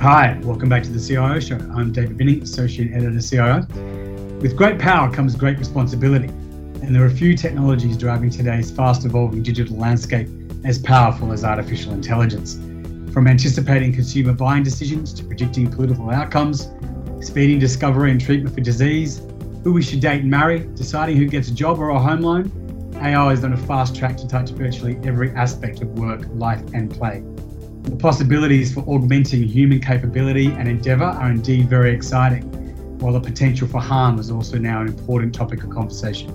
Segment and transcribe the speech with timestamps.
[0.00, 1.56] Hi, welcome back to the CIO Show.
[1.74, 3.66] I'm David Binning, Associate Editor CIO.
[4.42, 9.42] With great power comes great responsibility, and there are few technologies driving today's fast evolving
[9.42, 10.28] digital landscape
[10.64, 12.56] as powerful as artificial intelligence.
[13.10, 16.68] From anticipating consumer buying decisions to predicting political outcomes,
[17.22, 19.22] speeding discovery and treatment for disease,
[19.64, 22.92] who we should date and marry, deciding who gets a job or a home loan,
[23.00, 26.90] AI is on a fast track to touch virtually every aspect of work, life, and
[26.90, 27.24] play.
[27.86, 32.42] The possibilities for augmenting human capability and endeavour are indeed very exciting,
[32.98, 36.30] while the potential for harm is also now an important topic of conversation.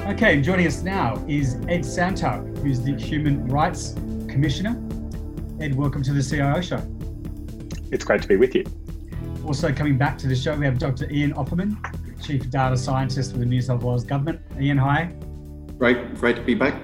[0.00, 3.92] Okay, joining us now is Ed Santow, who's the Human Rights
[4.28, 4.70] Commissioner.
[5.60, 6.82] Ed, welcome to the CIO Show.
[7.92, 8.64] It's great to be with you.
[9.44, 11.08] Also coming back to the show, we have Dr.
[11.12, 11.76] Ian Oppermann,
[12.22, 14.40] Chief Data Scientist with the New South Wales Government.
[14.58, 15.12] Ian, hi.
[15.76, 16.80] Great, great to be back.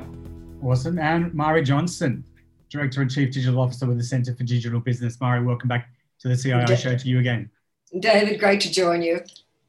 [0.63, 0.99] Awesome.
[0.99, 2.23] And Marie Johnson,
[2.71, 5.21] Director and Chief Digital Officer with the Centre for Digital Business.
[5.21, 7.51] Marie, welcome back to the CIO da- show to you again.
[7.99, 9.21] David, great to join you.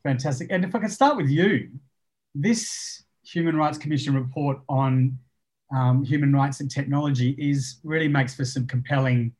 [0.03, 0.47] Fantastic.
[0.51, 1.69] And if I could start with you,
[2.35, 5.17] this Human Rights Commission report on
[5.71, 9.33] um, human rights and technology is really makes for some compelling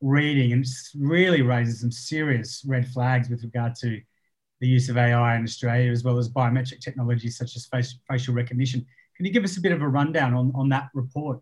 [0.00, 4.00] reading and really raises some serious red flags with regard to
[4.60, 8.34] the use of AI in Australia, as well as biometric technologies such as face, facial
[8.34, 8.84] recognition.
[9.16, 11.40] Can you give us a bit of a rundown on, on that report?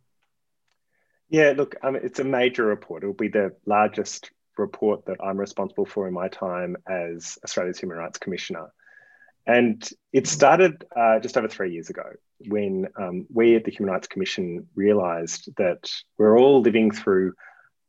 [1.32, 3.02] Yeah, look, um, it's a major report.
[3.02, 7.96] It'll be the largest report that I'm responsible for in my time as Australia's Human
[7.96, 8.70] Rights Commissioner.
[9.46, 12.04] And it started uh, just over three years ago
[12.48, 17.32] when um, we at the Human Rights Commission realised that we're all living through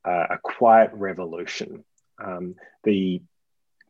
[0.05, 1.83] uh, a quiet revolution.
[2.23, 2.55] Um,
[2.86, 3.21] the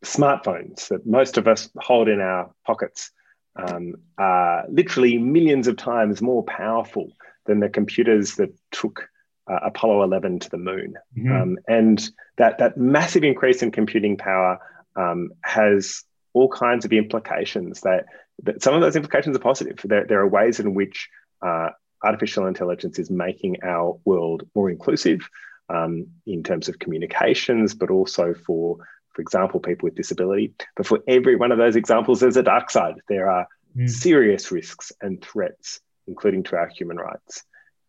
[0.04, 3.12] smartphones that most of us hold in our pockets
[3.56, 7.12] um, are literally millions of times more powerful
[7.46, 9.10] than the computers that took
[9.50, 10.96] uh, Apollo 11 to the moon.
[11.18, 11.32] Mm-hmm.
[11.32, 14.60] Um, and that, that massive increase in computing power
[14.96, 18.06] um, has all kinds of implications that,
[18.44, 19.80] that some of those implications are positive.
[19.84, 21.10] There, there are ways in which
[21.42, 21.70] uh,
[22.04, 25.28] artificial intelligence is making our world more inclusive
[25.70, 28.78] um, in terms of communications, but also for,
[29.14, 30.54] for example, people with disability.
[30.76, 32.96] But for every one of those examples, there's a dark side.
[33.08, 33.90] There are mm.
[33.90, 37.44] serious risks and threats, including to our human rights.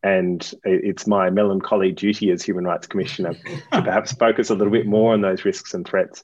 [0.04, 3.34] And it's my melancholy duty as Human Rights Commissioner
[3.72, 6.22] to perhaps focus a little bit more on those risks and threats,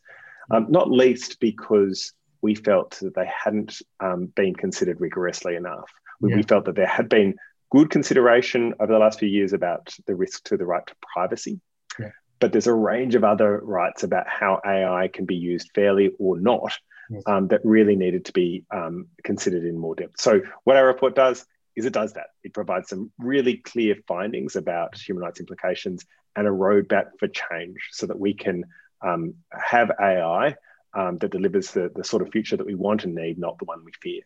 [0.50, 5.91] um, not least because we felt that they hadn't um, been considered rigorously enough.
[6.20, 6.36] We, yeah.
[6.36, 7.36] we, felt that there had been
[7.70, 11.58] good consideration over the last few years about the risk to the right to privacy.
[11.98, 12.10] Yeah.
[12.38, 16.38] But there's a range of other rights about how AI can be used fairly or
[16.38, 16.76] not
[17.08, 17.22] yes.
[17.26, 20.20] um, that really needed to be um, considered in more depth.
[20.20, 22.28] So, what our report does is it does that.
[22.42, 26.04] It provides some really clear findings about human rights implications
[26.36, 28.64] and a roadmap for change so that we can
[29.03, 30.56] um, have AI
[30.94, 33.64] um, that delivers the, the sort of future that we want and need, not the
[33.64, 34.22] one we fear.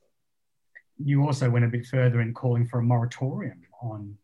[1.02, 4.16] You also went a bit further in calling for a moratorium on,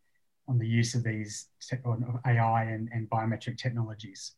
[0.48, 1.48] on the use of these
[1.84, 4.32] on AI and, and biometric technologies.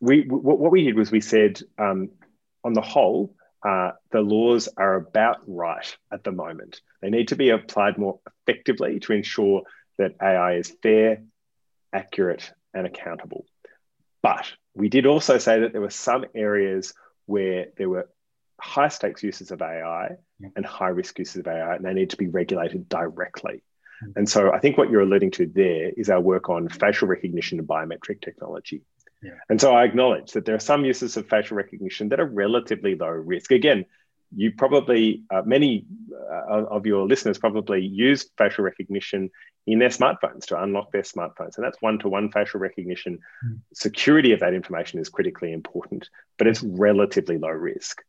[0.00, 2.10] We, what we did was we said, um,
[2.64, 3.34] on the whole,
[3.64, 6.80] uh, the laws are about right at the moment.
[7.00, 9.62] They need to be applied more effectively to ensure
[9.98, 11.22] that AI is fair,
[11.92, 13.44] accurate, and accountable.
[14.22, 16.94] But we did also say that there were some areas
[17.26, 18.08] where there were
[18.60, 20.48] high stakes uses of AI yeah.
[20.56, 23.62] and high risk uses of AI, and they need to be regulated directly.
[24.02, 24.12] Mm-hmm.
[24.16, 27.58] And so I think what you're alluding to there is our work on facial recognition
[27.58, 28.82] and biometric technology.
[29.22, 29.32] Yeah.
[29.48, 32.96] And so I acknowledge that there are some uses of facial recognition that are relatively
[32.96, 33.52] low risk.
[33.52, 33.84] Again,
[34.34, 39.30] you probably, uh, many uh, of your listeners probably use facial recognition
[39.66, 41.56] in their smartphones to unlock their smartphones.
[41.56, 43.18] And that's one to one facial recognition.
[43.46, 43.60] Mm.
[43.74, 46.08] Security of that information is critically important,
[46.38, 48.02] but it's relatively low risk.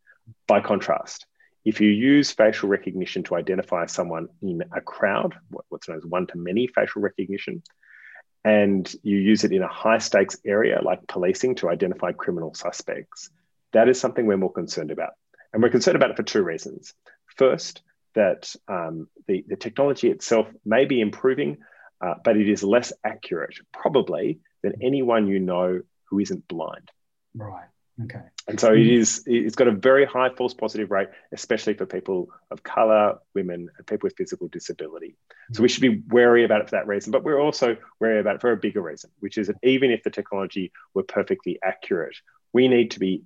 [0.48, 1.26] By contrast,
[1.66, 5.36] if you use facial recognition to identify someone in a crowd,
[5.70, 7.62] what's known as one to many facial recognition,
[8.44, 13.30] and you use it in a high stakes area like policing to identify criminal suspects,
[13.72, 15.14] that is something we're more concerned about.
[15.54, 16.94] And we're concerned about it for two reasons.
[17.38, 17.82] First,
[18.16, 21.58] that um, the, the technology itself may be improving,
[22.02, 26.92] uh, but it is less accurate, probably, than anyone you know who isn't blind.
[27.36, 27.68] Right.
[28.02, 28.22] Okay.
[28.48, 32.30] And so it is, it's got a very high false positive rate, especially for people
[32.50, 35.16] of color, women, and people with physical disability.
[35.52, 38.36] So we should be wary about it for that reason, but we're also wary about
[38.36, 42.16] it for a bigger reason, which is that even if the technology were perfectly accurate,
[42.52, 43.24] we need to be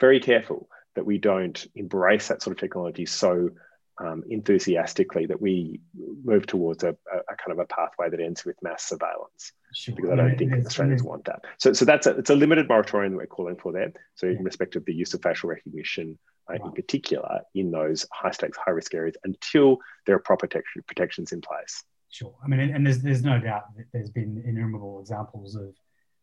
[0.00, 3.50] very careful that we don't embrace that sort of technology so
[3.98, 5.80] um, enthusiastically that we
[6.24, 9.52] move towards a, a, kind of a pathway that ends with mass surveillance.
[9.74, 9.94] Sure.
[9.94, 11.44] Because I don't think Australians want that.
[11.58, 13.92] So, so that's a, it's a limited moratorium that we're calling for there.
[14.14, 16.18] So, in respect of the use of facial recognition,
[16.50, 20.82] uh, in particular, in those high stakes, high risk areas, until there are proper protection,
[20.86, 21.84] protections in place.
[22.10, 22.34] Sure.
[22.42, 25.74] I mean, and there's there's no doubt that there's been innumerable examples of,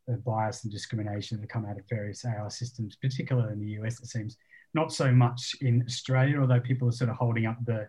[0.07, 3.99] of bias and discrimination that come out of various AI systems, particularly in the US.
[3.99, 4.37] It seems
[4.73, 7.87] not so much in Australia, although people are sort of holding up the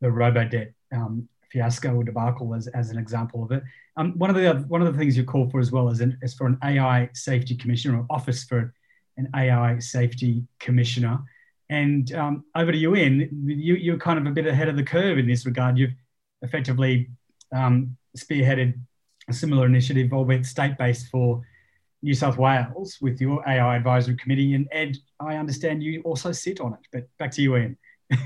[0.00, 3.62] the robodebt um, fiasco or debacle as, as an example of it.
[3.96, 6.18] Um, one of the one of the things you call for as well is, an,
[6.20, 8.74] is for an AI safety commissioner or office for
[9.16, 11.20] an AI safety commissioner.
[11.70, 13.28] And um, over to you, Ian.
[13.46, 15.78] You, you're kind of a bit ahead of the curve in this regard.
[15.78, 15.94] You've
[16.42, 17.08] effectively
[17.54, 18.74] um, spearheaded
[19.28, 21.40] a similar initiative, albeit state-based, for
[22.02, 24.52] New South Wales with your AI advisory committee.
[24.54, 26.80] And Ed, I understand you also sit on it.
[26.92, 27.78] But back to you, Ian.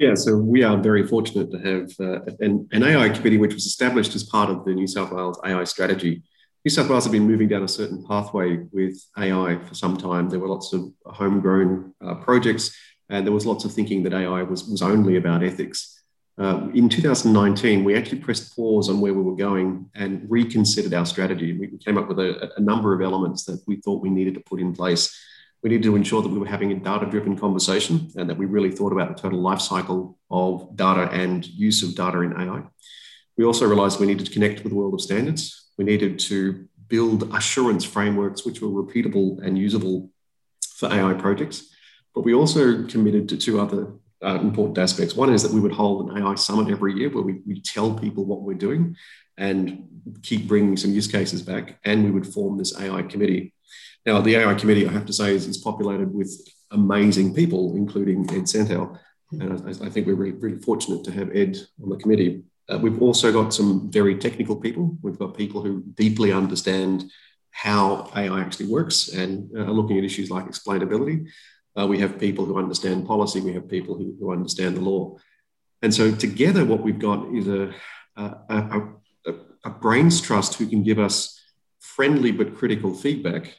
[0.00, 3.66] yeah, so we are very fortunate to have uh, an, an, AI committee which was
[3.66, 6.22] established as part of the New South Wales AI strategy.
[6.64, 10.30] New South Wales have been moving down a certain pathway with AI for some time.
[10.30, 12.74] There were lots of homegrown uh, projects,
[13.10, 16.02] and there was lots of thinking that AI was, was only about ethics.
[16.38, 21.04] Um, in 2019, we actually pressed pause on where we were going and reconsidered our
[21.04, 21.52] strategy.
[21.52, 24.40] We came up with a, a, number of elements that we thought we needed to
[24.40, 25.14] put in place.
[25.62, 28.46] We needed to ensure that we were having a data driven conversation and that we
[28.46, 32.62] really thought about the total life cycle of data and use of data in AI.
[33.36, 35.70] We also realized we needed to connect with the world of standards.
[35.76, 40.10] We needed to build assurance frameworks which were repeatable and usable
[40.76, 41.68] for AI projects.
[42.14, 43.92] But we also committed to two other
[44.22, 45.14] uh, important aspects.
[45.14, 47.94] One is that we would hold an AI summit every year where we, we tell
[47.94, 48.96] people what we're doing
[49.38, 49.86] and
[50.22, 51.78] keep bringing some use cases back.
[51.84, 53.54] And we would form this AI committee.
[54.06, 56.30] Now, the AI committee, I have to say, is, is populated with
[56.70, 58.98] amazing people, including Ed Santow.
[59.32, 62.42] And I, I think we're really, really, fortunate to have Ed on the committee.
[62.68, 64.96] Uh, we've also got some very technical people.
[65.02, 67.04] We've got people who deeply understand
[67.50, 71.26] how AI actually works and uh, are looking at issues like explainability.
[71.78, 73.40] Uh, we have people who understand policy.
[73.40, 75.16] We have people who, who understand the law.
[75.82, 77.72] And so together, what we've got is a,
[78.16, 78.32] a,
[79.26, 79.32] a,
[79.64, 81.40] a brains trust who can give us
[81.80, 83.56] friendly but critical feedback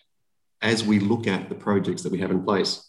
[0.62, 2.88] as we look at the projects that we have in place.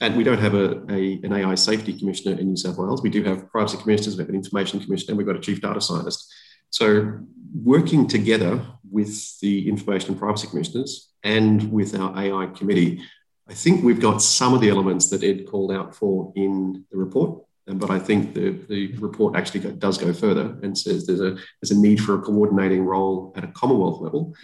[0.00, 3.02] And we don't have a, a, an AI safety commissioner in New South Wales.
[3.02, 5.60] We do have privacy commissioners, we have an information commissioner, and we've got a chief
[5.60, 6.32] data scientist.
[6.70, 7.20] So,
[7.62, 8.60] working together
[8.90, 13.00] with the information and privacy commissioners and with our AI committee,
[13.48, 16.98] I think we've got some of the elements that Ed called out for in the
[16.98, 21.36] report, but I think the, the report actually does go further and says there's a,
[21.60, 24.34] there's a need for a coordinating role at a Commonwealth level.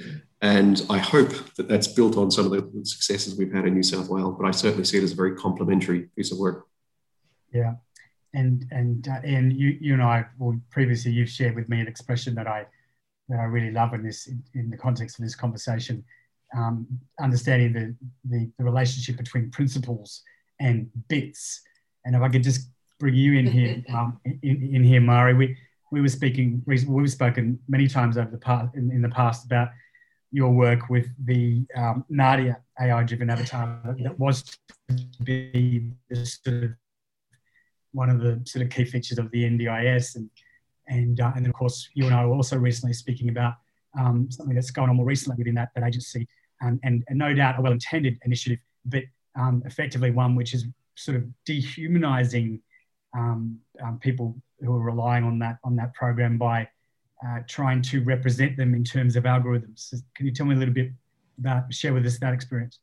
[0.42, 3.82] And I hope that that's built on some of the successes we've had in New
[3.82, 6.66] South Wales, but I certainly see it as a very complementary piece of work.
[7.54, 7.74] Yeah.
[8.34, 11.86] And and uh, and you you and I well previously you've shared with me an
[11.86, 12.66] expression that I
[13.28, 16.02] that I really love in this in, in the context of this conversation,
[16.56, 16.86] um,
[17.20, 17.94] understanding the,
[18.28, 20.22] the, the relationship between principles
[20.60, 21.60] and bits.
[22.04, 22.68] And if I could just
[22.98, 25.56] bring you in here, um, in, in, here, Marie, we,
[25.90, 29.68] we were speaking, we've spoken many times over the past, in, in the past about
[30.32, 34.42] your work with the um, Nadia AI-driven avatar that was
[34.88, 35.92] to be
[36.24, 36.70] sort of
[37.92, 40.30] one of the sort of key features of the NDIS, and
[40.88, 43.54] and uh, and then of course you and I were also recently speaking about
[43.98, 46.26] um, something that's going on more recently within that, that agency
[46.62, 49.02] um, and, and, no doubt a well-intended initiative, but
[49.38, 52.60] um, effectively one which is sort of dehumanizing
[53.14, 56.66] um, um, people who are relying on that on that program by
[57.26, 59.94] uh, trying to represent them in terms of algorithms.
[60.14, 60.90] Can you tell me a little bit
[61.38, 62.78] about share with us that experience?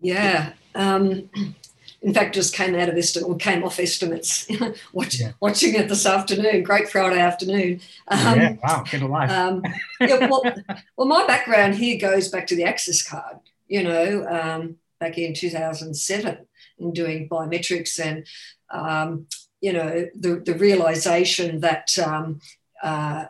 [0.00, 0.52] Yeah.
[0.74, 1.28] Um,
[2.02, 4.48] in fact, just came out of estimate or came off estimates.
[4.92, 5.32] Watch, yeah.
[5.40, 7.80] Watching it this afternoon, great Friday afternoon.
[8.06, 9.30] Um, yeah, wow, get alive.
[9.30, 9.62] um,
[10.00, 10.42] yeah, well,
[10.96, 13.38] well, my background here goes back to the access card.
[13.66, 16.46] You know, um, back in 2007,
[16.78, 18.26] in doing biometrics and
[18.70, 19.26] um,
[19.60, 22.40] you know the the realization that um,
[22.82, 23.24] uh,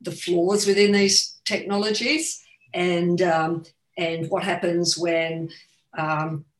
[0.00, 2.42] the flaws within these technologies
[2.74, 3.64] and um,
[3.96, 5.50] and what happens when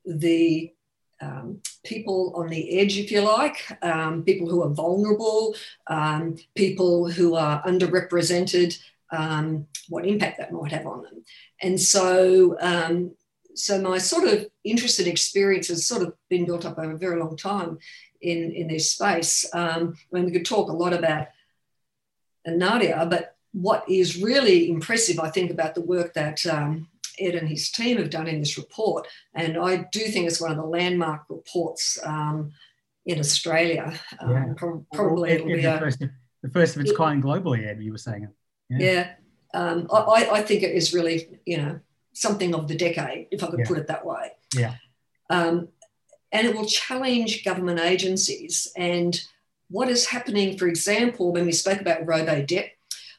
[0.05, 0.73] the
[1.21, 5.55] um, people on the edge, if you like, um, people who are vulnerable,
[5.89, 8.79] um, people who are underrepresented,
[9.11, 11.25] um, what impact that might have on them.
[11.61, 13.13] And so, um,
[13.55, 16.99] so my sort of interest and experience has sort of been built up over a
[16.99, 17.79] very long time
[18.21, 19.45] in, in this space.
[19.53, 21.29] Um, I mean, we could talk a lot about
[22.51, 26.89] Nadia, but what is really impressive, I think, about the work that um,
[27.19, 29.07] Ed and his team have done in this report.
[29.35, 32.53] And I do think it's one of the landmark reports um,
[33.07, 33.99] in Australia.
[34.21, 36.01] Um, Probably well, it'll be a, first,
[36.43, 38.29] the first of its kind globally, Ed, you were saying.
[38.71, 38.79] Yeah.
[38.79, 39.11] yeah.
[39.55, 41.81] um, I, I, think it is really, you know,
[42.13, 43.67] something of the decade, if I could yeah.
[43.67, 44.33] put it that way.
[44.55, 44.75] Yeah.
[45.31, 45.69] Um,
[46.33, 48.71] and it will challenge government agencies.
[48.77, 49.19] And
[49.71, 52.73] what is happening, for example, when we spoke about robo debt,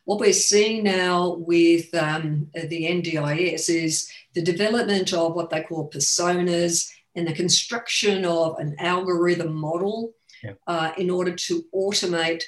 [0.06, 5.89] what we're seeing now with um, the NDIS is the development of what they call
[5.89, 10.13] personas and the construction of an algorithm model
[10.44, 10.53] yeah.
[10.68, 12.44] uh, in order to automate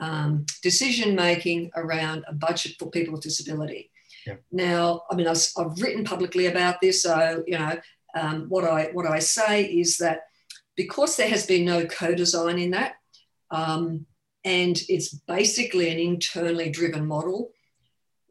[0.00, 3.90] um, decision making around a budget for people with disability.
[4.26, 4.36] Yeah.
[4.50, 7.80] Now, I mean, I've, I've, written publicly about this, so you know
[8.14, 10.24] um, what I what I say is that
[10.76, 12.94] because there has been no co-design in that,
[13.52, 14.06] um,
[14.44, 17.52] and it's basically an internally driven model,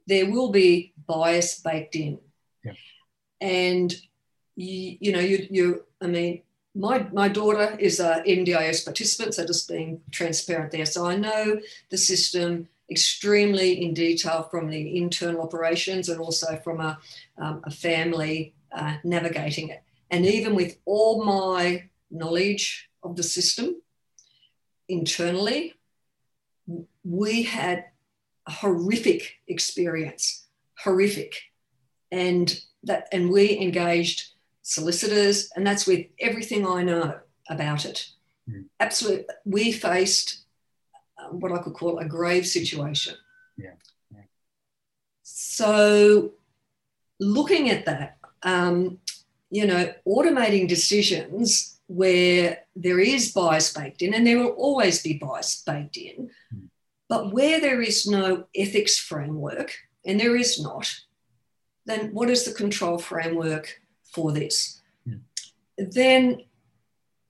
[0.07, 2.19] there will be bias baked in,
[2.65, 2.73] yeah.
[3.39, 3.95] and
[4.57, 6.41] you, you know you you I mean
[6.73, 10.85] my, my daughter is a NDIS participant, so just being transparent there.
[10.85, 11.59] So I know
[11.89, 16.97] the system extremely in detail from the internal operations and also from a,
[17.37, 19.83] um, a family uh, navigating it.
[20.09, 23.81] And even with all my knowledge of the system
[24.91, 25.73] internally,
[27.03, 27.85] we had
[28.47, 30.47] a horrific experience,
[30.83, 31.35] horrific.
[32.11, 34.31] And that and we engaged
[34.61, 37.19] solicitors, and that's with everything I know
[37.49, 38.07] about it.
[38.49, 38.65] Mm.
[38.79, 40.43] Absolutely, we faced
[41.17, 43.15] um, what I could call a grave situation.
[43.57, 43.71] Yeah.
[44.13, 44.23] yeah.
[45.23, 46.31] So,
[47.19, 48.99] looking at that, um,
[49.49, 55.13] you know, automating decisions where there is bias baked in, and there will always be
[55.13, 56.67] bias baked in, mm.
[57.09, 60.87] but where there is no ethics framework, and there is not,
[61.85, 63.81] then what is the control framework
[64.13, 64.81] for this.
[65.05, 65.15] Yeah.
[65.77, 66.43] Then,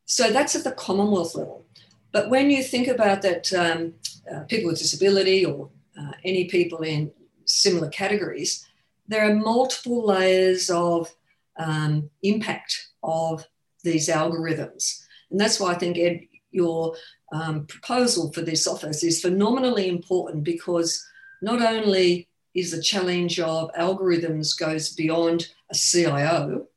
[0.06, 1.66] so that's at the Commonwealth level.
[2.12, 3.94] But when you think about that, um,
[4.32, 7.12] uh, people with disability or uh, any people in
[7.46, 8.68] similar categories,
[9.08, 11.10] there are multiple layers of
[11.58, 13.46] um, impact of
[13.84, 15.04] these algorithms.
[15.30, 16.22] And that's why I think, Ed,
[16.52, 16.96] your
[17.34, 21.04] um, proposal for this office is phenomenally important because
[21.42, 26.68] not only is the challenge of algorithms goes beyond a CIO,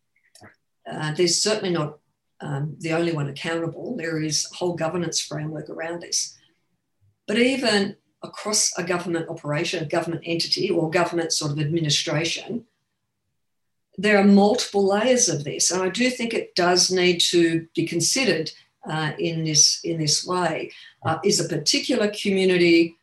[0.90, 1.99] uh, there's certainly not
[2.40, 3.96] um, the only one accountable.
[3.96, 6.37] There is a whole governance framework around this.
[7.26, 12.66] But even across a government operation, a government entity, or government sort of administration,
[13.96, 15.70] there are multiple layers of this.
[15.70, 18.50] And I do think it does need to be considered
[18.88, 20.72] uh, in, this, in this way.
[21.04, 22.96] Uh, is a particular community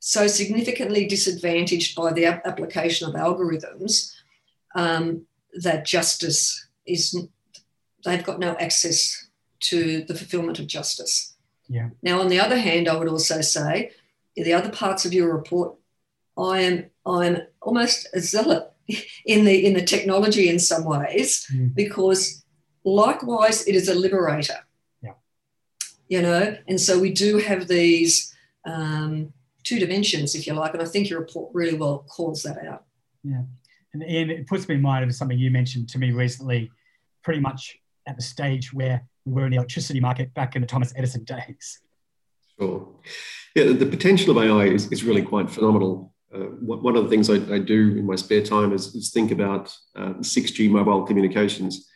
[0.00, 4.12] so significantly disadvantaged by the application of algorithms
[4.74, 7.16] um, that justice is
[8.04, 9.28] they've got no access
[9.60, 11.36] to the fulfillment of justice.
[11.68, 11.90] Yeah.
[12.02, 13.92] Now, on the other hand, I would also say
[14.34, 15.76] the other parts of your report,
[16.36, 18.71] I am I'm almost a zealot
[19.26, 21.74] in the in the technology in some ways mm.
[21.74, 22.44] because
[22.84, 24.58] likewise it is a liberator.
[25.02, 25.12] Yeah.
[26.08, 28.34] You know, and so we do have these
[28.66, 29.32] um,
[29.64, 32.84] two dimensions, if you like, and I think your report really well calls that out.
[33.22, 33.42] Yeah.
[33.94, 36.70] And Ian, it puts me in mind of something you mentioned to me recently,
[37.22, 40.66] pretty much at the stage where we were in the electricity market back in the
[40.66, 41.80] Thomas Edison days.
[42.58, 42.88] Sure.
[43.54, 46.11] Yeah, the, the potential of AI is, is really quite phenomenal.
[46.34, 49.32] Uh, one of the things I, I, do in my spare time is, is think
[49.32, 51.90] about uh, 6G mobile communications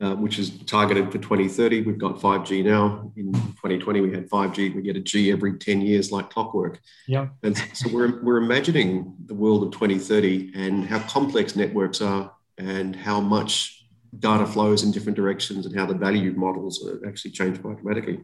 [0.00, 1.82] uh, which is targeted for 2030.
[1.82, 3.10] We've got 5G now.
[3.16, 4.74] In 2020, we had 5G.
[4.74, 6.80] We get a G every 10 years, like clockwork.
[7.06, 7.28] Yeah.
[7.42, 12.94] And so we're, we're imagining the world of 2030 and how complex networks are and
[12.94, 13.86] how much
[14.18, 18.22] data flows in different directions and how the value models are actually changed quite dramatically.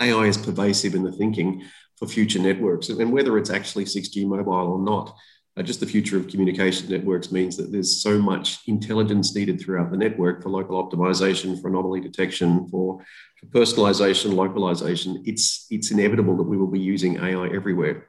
[0.00, 1.62] AI is pervasive in the thinking
[1.96, 2.88] for future networks.
[2.88, 5.16] And whether it's actually 6G mobile or not,
[5.56, 9.90] uh, just the future of communication networks means that there's so much intelligence needed throughout
[9.90, 13.02] the network for local optimization, for anomaly detection, for,
[13.40, 15.22] for personalization, localization.
[15.24, 18.06] It's, it's inevitable that we will be using AI everywhere.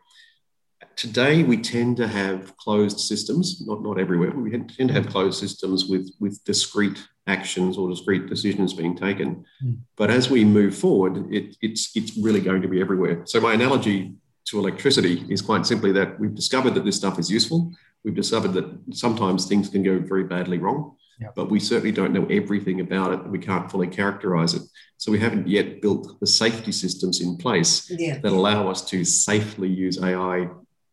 [0.97, 5.07] Today, we tend to have closed systems, not, not everywhere, but we tend to have
[5.07, 9.45] closed systems with, with discrete actions or discrete decisions being taken.
[9.63, 9.77] Mm.
[9.95, 13.23] But as we move forward, it, it's, it's really going to be everywhere.
[13.25, 14.15] So, my analogy
[14.47, 17.71] to electricity is quite simply that we've discovered that this stuff is useful.
[18.03, 21.35] We've discovered that sometimes things can go very badly wrong, yep.
[21.35, 23.27] but we certainly don't know everything about it.
[23.27, 24.61] We can't fully characterize it.
[24.95, 28.19] So we haven't yet built the safety systems in place yeah.
[28.19, 30.47] that allow us to safely use AI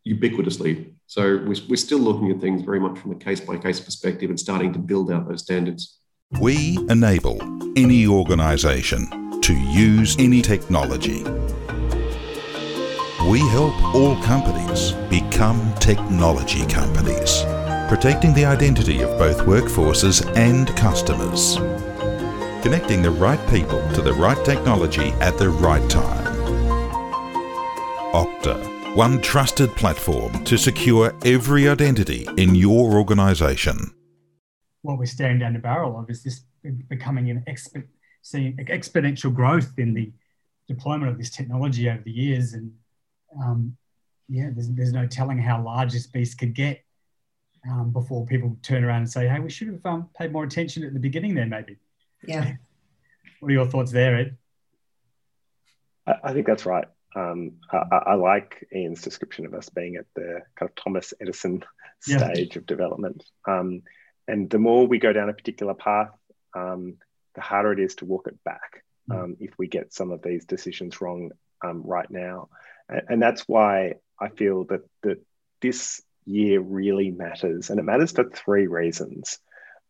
[0.06, 0.92] ubiquitously.
[1.06, 4.30] So we're, we're still looking at things very much from a case by case perspective
[4.30, 6.00] and starting to build out those standards.
[6.40, 7.38] We enable
[7.76, 11.24] any organization to use any technology
[13.28, 17.42] We help all companies become technology companies,
[17.88, 21.56] protecting the identity of both workforces and customers.
[22.62, 26.34] Connecting the right people to the right technology at the right time.
[28.12, 33.90] Okta, one trusted platform to secure every identity in your organisation.
[34.84, 36.44] What we're staring down the barrel of is this
[36.88, 37.88] becoming an exp-
[38.22, 40.12] seeing exponential growth in the
[40.68, 42.72] deployment of this technology over the years and
[43.42, 43.76] um,
[44.28, 46.82] yeah, there's, there's no telling how large this beast could get
[47.68, 50.84] um, before people turn around and say, hey, we should have um, paid more attention
[50.84, 51.76] at the beginning there, maybe.
[52.26, 52.54] Yeah.
[53.40, 54.36] what are your thoughts there, Ed?
[56.06, 56.86] I, I think that's right.
[57.16, 61.64] Um, I, I, like Ian's description of us being at the kind of Thomas Edison
[62.00, 62.58] stage yeah.
[62.58, 63.24] of development.
[63.46, 63.82] Um,
[64.26, 66.10] and the more we go down a particular path,
[66.54, 66.96] um,
[67.34, 69.36] the harder it is to walk it back mm.
[69.40, 71.30] if we get some of these decisions wrong
[71.62, 72.48] right now.
[72.88, 75.24] And that's why I feel that, that
[75.60, 77.70] this year really matters.
[77.70, 79.38] And it matters for three reasons.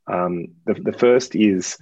[0.06, 1.78] Um, the, the first is,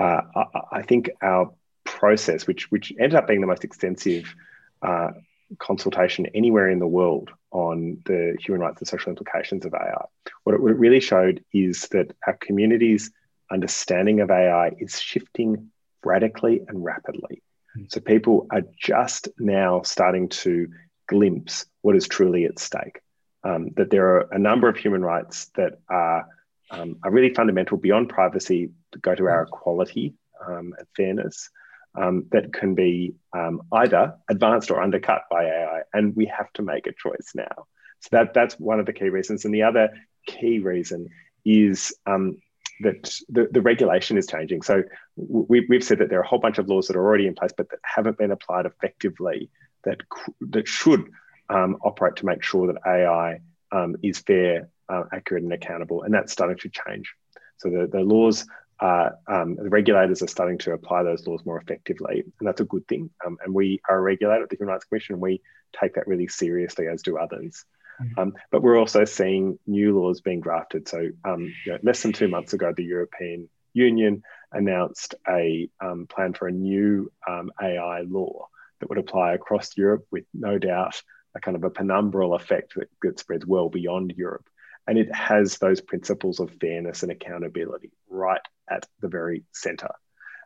[0.00, 1.52] uh, I, I, think, our
[1.84, 4.34] process, which, which ended up being the most extensive
[4.82, 5.10] uh,
[5.58, 10.04] consultation anywhere in the world on the human rights and social implications of AI.
[10.44, 13.10] What it, really showed is that our community's
[13.50, 15.70] understanding of AI is shifting
[16.04, 17.42] radically and rapidly.
[17.88, 20.68] So people are just now starting to
[21.06, 23.00] glimpse what is truly at stake.
[23.44, 26.26] Um, that there are a number of human rights that are,
[26.70, 30.14] um, are really fundamental beyond privacy to go to our equality
[30.44, 31.50] um, and fairness
[31.94, 35.82] um, that can be um, either advanced or undercut by AI.
[35.92, 37.66] And we have to make a choice now.
[38.00, 39.44] So that, that's one of the key reasons.
[39.44, 39.90] And the other
[40.26, 41.08] key reason
[41.44, 42.36] is um,
[42.80, 44.62] that the, the regulation is changing.
[44.62, 44.84] So
[45.16, 47.34] we, we've said that there are a whole bunch of laws that are already in
[47.34, 49.50] place, but that haven't been applied effectively
[49.84, 49.98] that,
[50.40, 51.10] that should
[51.48, 53.40] um, operate to make sure that AI
[53.72, 56.02] um, is fair, uh, accurate, and accountable.
[56.02, 57.12] And that's starting to change.
[57.58, 58.46] So the, the laws,
[58.80, 62.24] are, um, the regulators are starting to apply those laws more effectively.
[62.38, 63.10] And that's a good thing.
[63.26, 65.42] Um, and we are a regulator at the Human Rights Commission, and we
[65.78, 67.64] take that really seriously, as do others.
[68.00, 68.20] Mm-hmm.
[68.20, 70.88] Um, but we're also seeing new laws being drafted.
[70.88, 76.06] So, um, you know, less than two months ago, the European Union announced a um,
[76.06, 78.48] plan for a new um, AI law
[78.80, 81.02] that would apply across Europe with no doubt
[81.34, 84.48] a kind of a penumbral effect that, that spreads well beyond Europe.
[84.88, 89.90] And it has those principles of fairness and accountability right at the very center.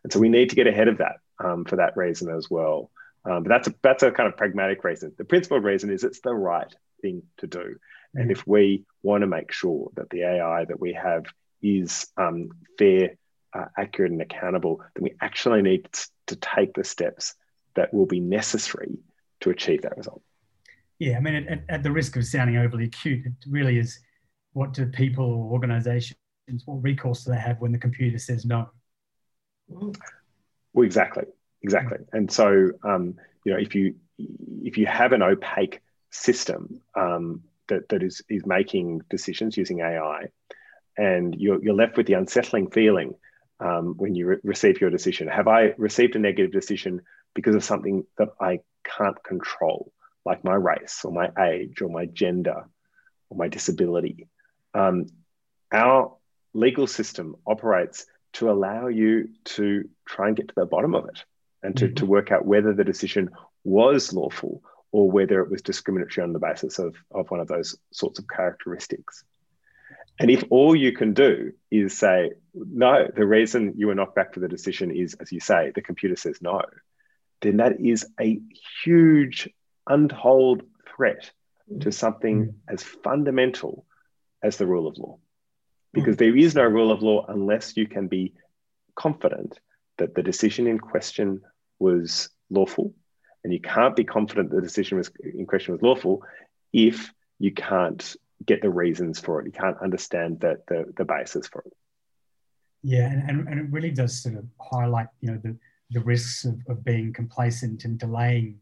[0.03, 2.91] And so we need to get ahead of that um, for that reason as well.
[3.25, 5.13] Um, but that's a, that's a kind of pragmatic reason.
[5.17, 7.77] The principal reason is it's the right thing to do.
[8.15, 11.25] And if we want to make sure that the AI that we have
[11.63, 13.17] is um, fair,
[13.55, 15.89] uh, accurate, and accountable, then we actually need
[16.27, 17.35] to take the steps
[17.75, 18.99] that will be necessary
[19.41, 20.23] to achieve that result.
[20.99, 23.99] Yeah, I mean, at, at the risk of sounding overly cute, it really is
[24.53, 26.17] what do people or organizations,
[26.65, 28.71] what recourse do they have when the computer says no?
[29.69, 29.93] Well,
[30.85, 31.25] exactly,
[31.63, 31.99] exactly.
[32.13, 37.89] And so, um, you know, if you if you have an opaque system um, that,
[37.89, 40.27] that is, is making decisions using AI.
[40.97, 43.15] And you're, you're left with the unsettling feeling
[43.61, 45.27] um, when you re- receive your decision.
[45.29, 47.01] Have I received a negative decision
[47.35, 49.91] because of something that I can't control,
[50.25, 52.65] like my race or my age or my gender
[53.31, 54.29] or my disability?
[54.75, 55.07] Um,
[55.73, 56.17] our
[56.55, 61.25] legal system operates to allow you to try and get to the bottom of it
[61.63, 61.95] and to, mm-hmm.
[61.95, 63.31] to work out whether the decision
[63.65, 67.77] was lawful or whether it was discriminatory on the basis of, of one of those
[67.93, 69.25] sorts of characteristics.
[70.19, 74.35] And if all you can do is say, no, the reason you were knocked back
[74.35, 76.61] for the decision is, as you say, the computer says no,
[77.41, 78.41] then that is a
[78.85, 79.49] huge
[79.87, 80.63] untold
[80.95, 81.31] threat
[81.81, 82.55] to something mm.
[82.69, 83.87] as fundamental
[84.43, 85.19] as the rule of law.
[85.93, 86.21] Because mm.
[86.21, 88.35] there is no rule of law unless you can be
[88.95, 89.59] confident
[89.99, 91.43] that the decision in question
[91.79, 92.95] was lawful
[93.45, 96.23] and you can't be confident the decision was in question was lawful
[96.73, 99.47] if you can't get the reasons for it.
[99.47, 101.73] You can't understand the, the, the basis for it.
[102.83, 105.57] Yeah, and, and it really does sort of highlight, you know, the,
[105.91, 108.59] the risks of, of being complacent and delaying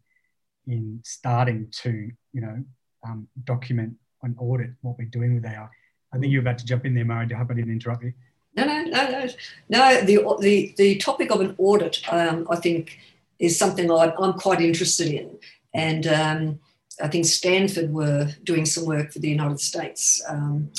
[0.66, 2.62] in starting to, you know,
[3.06, 5.68] um, document and audit what we're doing with AI.
[6.12, 7.32] I think you're about to jump in there, Marie.
[7.32, 8.12] I hope I didn't interrupt you.
[8.56, 9.28] No, no, no, no.
[9.68, 12.98] No, the, the, the topic of an audit, um, I think,
[13.38, 15.38] is something I, am quite interested in.
[15.72, 16.60] And um,
[17.02, 20.70] I think Stanford were doing some work for the United States um,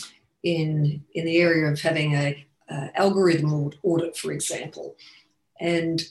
[0.43, 2.45] in, in the area of having a,
[2.95, 4.95] algorithm audit, for example.
[5.59, 6.01] And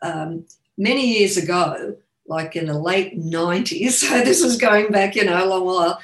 [0.00, 0.46] um,
[0.78, 1.96] many years ago,
[2.28, 3.92] like in the late 90s.
[4.06, 6.00] So this was going back, you know, a long while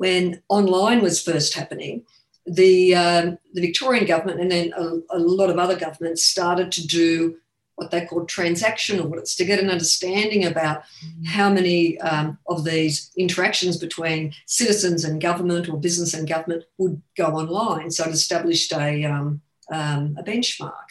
[0.00, 2.02] when online was first happening.
[2.46, 6.86] The, um, the Victorian government and then a, a lot of other governments started to
[6.86, 7.36] do
[7.74, 10.84] what they call transactional audits to get an understanding about
[11.26, 17.02] how many um, of these interactions between citizens and government or business and government would
[17.14, 17.90] go online.
[17.90, 20.88] So it established a, um, um, a benchmark,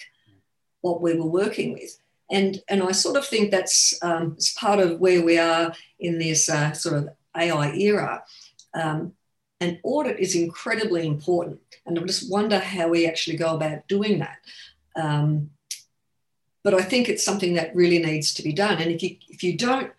[0.82, 2.00] what we were working with.
[2.30, 6.48] And, and I sort of think that's um, part of where we are in this
[6.48, 8.24] uh, sort of AI era.
[8.74, 9.14] Um,
[9.62, 11.60] an audit is incredibly important.
[11.86, 14.38] And I just wonder how we actually go about doing that.
[14.96, 15.52] Um,
[16.64, 18.82] but I think it's something that really needs to be done.
[18.82, 19.92] And if you if you don't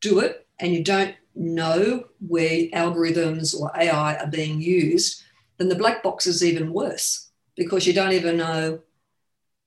[0.00, 5.22] do it and you don't know where algorithms or AI are being used,
[5.58, 8.80] then the black box is even worse because you don't even know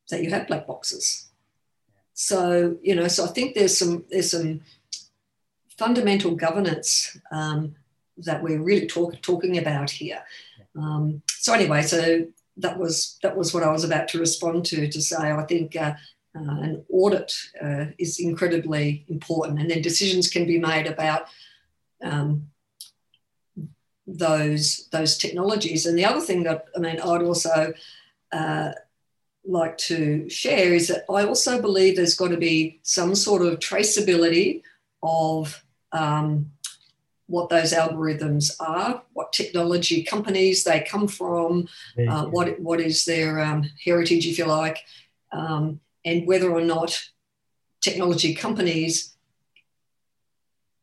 [0.09, 1.29] that you have black boxes.
[2.13, 4.61] So you know, so I think there's some there's some
[5.77, 7.75] fundamental governance um,
[8.17, 10.21] that we're really talk, talking about here.
[10.77, 12.25] Um, so anyway, so
[12.57, 15.75] that was that was what I was about to respond to to say I think
[15.75, 15.93] uh,
[16.35, 21.25] uh, an audit uh, is incredibly important, and then decisions can be made about
[22.03, 22.47] um,
[24.07, 25.85] those those technologies.
[25.85, 27.73] And the other thing that I mean I'd also
[28.31, 28.71] uh,
[29.43, 33.59] like to share is that I also believe there's got to be some sort of
[33.59, 34.61] traceability
[35.03, 36.51] of um,
[37.31, 41.67] what those algorithms are, what technology companies they come from,
[42.07, 44.79] uh, what, what is their um, heritage, if you like,
[45.31, 47.01] um, and whether or not
[47.79, 49.15] technology companies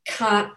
[0.07, 0.53] can't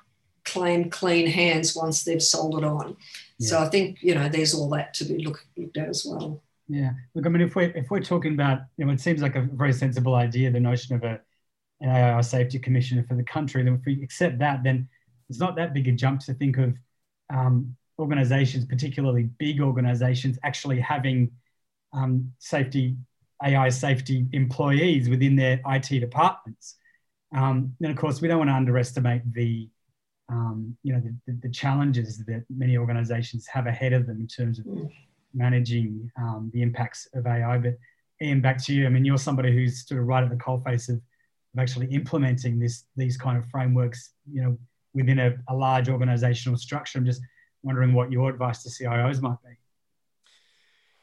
[0.45, 2.95] claim clean hands once they've sold it on.
[3.38, 3.49] Yeah.
[3.49, 6.41] So I think you know there's all that to be look, looked at as well.
[6.67, 9.36] Yeah, look, I mean, if we if we're talking about, you know, it seems like
[9.36, 11.19] a very sensible idea, the notion of a
[11.82, 13.63] an AI safety commissioner for the country.
[13.63, 14.88] Then if we accept that, then
[15.32, 16.76] it's not that big a jump to think of
[17.34, 21.32] um, organizations, particularly big organizations, actually having
[21.94, 22.98] um, safety,
[23.41, 26.76] AI safety employees within their IT departments.
[27.34, 29.70] Um, and of course, we don't want to underestimate the,
[30.28, 34.60] um, you know, the, the, challenges that many organizations have ahead of them in terms
[34.60, 34.65] of
[35.34, 37.58] managing um, the impacts of AI.
[37.58, 37.78] But
[38.22, 38.86] Ian, back to you.
[38.86, 42.60] I mean, you're somebody who's sort of right at the coalface of, of actually implementing
[42.60, 44.58] this, these kind of frameworks, you know,
[44.93, 46.97] within a, a large organizational structure.
[46.97, 47.21] I'm just
[47.63, 49.58] wondering what your advice to CIOs might be.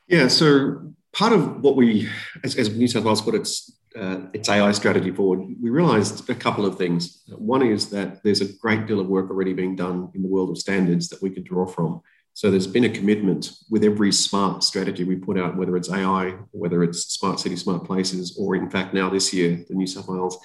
[0.07, 2.09] Yeah, so part of what we,
[2.43, 6.35] as, as New South Wales put its uh, its AI strategy forward, we realised a
[6.35, 7.23] couple of things.
[7.37, 10.51] One is that there's a great deal of work already being done in the world
[10.51, 12.03] of standards that we could draw from.
[12.35, 16.37] So there's been a commitment with every smart strategy we put out, whether it's AI,
[16.53, 20.07] whether it's smart city, smart places, or in fact now this year the New South
[20.07, 20.39] Wales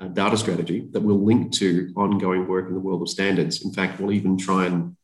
[0.00, 3.64] uh, data strategy that will link to ongoing work in the world of standards.
[3.64, 4.96] In fact, we'll even try and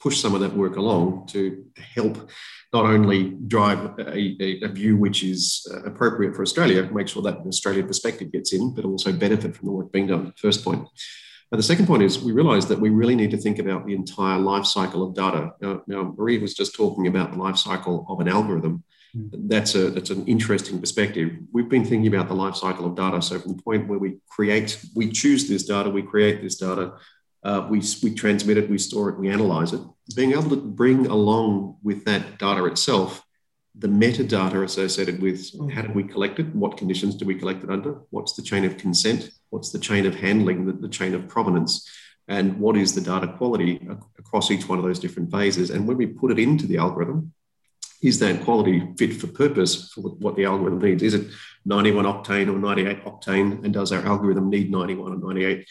[0.00, 2.30] push some of that work along to help
[2.72, 7.38] not only drive a, a, view which is uh, appropriate for Australia, make sure that
[7.38, 10.32] an Australian perspective gets in, but also benefit from the work being done.
[10.36, 10.88] First point.
[11.50, 13.94] But the second point is we realize that we really need to think about the
[13.94, 15.52] entire life cycle of data.
[15.60, 18.84] Now, now Marie was just talking about the life cycle of an algorithm.
[19.14, 21.32] That's a that's an interesting perspective.
[21.52, 23.20] We've been thinking about the life cycle of data.
[23.20, 26.94] So from the point where we create, we choose this data, we create this data,
[27.44, 29.80] uh, we we transmit it, we store it, we analyze it.
[30.16, 33.22] Being able to bring along with that data itself
[33.74, 37.70] the metadata associated with how did we collect it, what conditions do we collect it
[37.70, 41.26] under, what's the chain of consent, what's the chain of handling, the, the chain of
[41.26, 41.88] provenance,
[42.28, 43.80] and what is the data quality
[44.18, 45.70] across each one of those different phases.
[45.70, 47.32] And when we put it into the algorithm,
[48.02, 51.02] is that quality fit for purpose for what the algorithm needs?
[51.02, 51.28] Is it
[51.64, 53.64] 91 octane or 98 octane?
[53.64, 55.66] And does our algorithm need 91 or 98?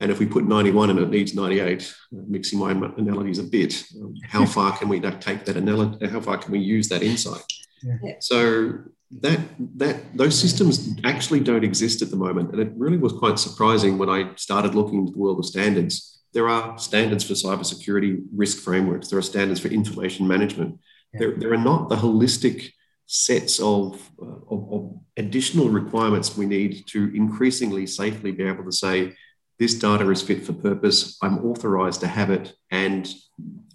[0.00, 4.14] And if we put 91 and it needs 98, mixing my analogies a bit, um,
[4.24, 6.06] how far can we take that analogy?
[6.06, 7.44] How far can we use that insight?
[7.82, 8.14] Yeah.
[8.20, 8.80] So
[9.20, 9.40] that
[9.76, 13.98] that those systems actually don't exist at the moment, and it really was quite surprising
[13.98, 16.20] when I started looking into the world of standards.
[16.34, 19.08] There are standards for cybersecurity risk frameworks.
[19.08, 20.78] There are standards for information management
[21.12, 22.72] there, there are not the holistic
[23.06, 28.70] sets of, uh, of, of, additional requirements we need to increasingly safely be able to
[28.70, 29.12] say,
[29.58, 33.12] this data is fit for purpose, I'm authorized to have it, and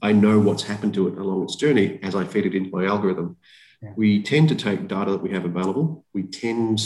[0.02, 2.86] I know what's happened to it along its journey as I feed it into my
[2.86, 3.36] algorithm.
[3.82, 3.92] Yeah.
[3.98, 6.82] We tend to take data that we have available, we tend,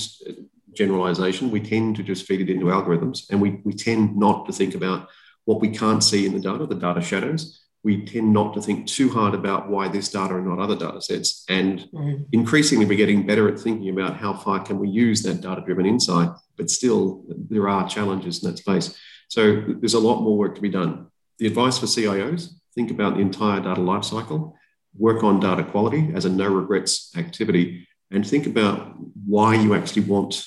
[0.74, 4.54] generalization, we tend to just feed it into algorithms, and we, we tend not to
[4.54, 5.08] think about
[5.46, 8.86] what we can't see in the data, the data shadows, we tend not to think
[8.86, 11.46] too hard about why this data and not other data sets.
[11.48, 12.26] And mm.
[12.34, 15.86] increasingly, we're getting better at thinking about how far can we use that data driven
[15.86, 18.94] insight, but still, there are challenges in that space.
[19.30, 21.08] So there's a lot more work to be done.
[21.40, 24.52] The advice for CIOs think about the entire data lifecycle,
[24.98, 28.96] work on data quality as a no regrets activity, and think about
[29.26, 30.46] why you actually want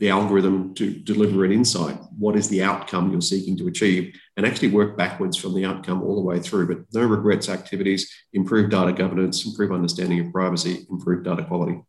[0.00, 1.98] the algorithm to deliver an insight.
[2.18, 4.18] What is the outcome you're seeking to achieve?
[4.36, 6.68] And actually work backwards from the outcome all the way through.
[6.68, 11.82] But no regrets activities, improve data governance, improve understanding of privacy, improve data quality.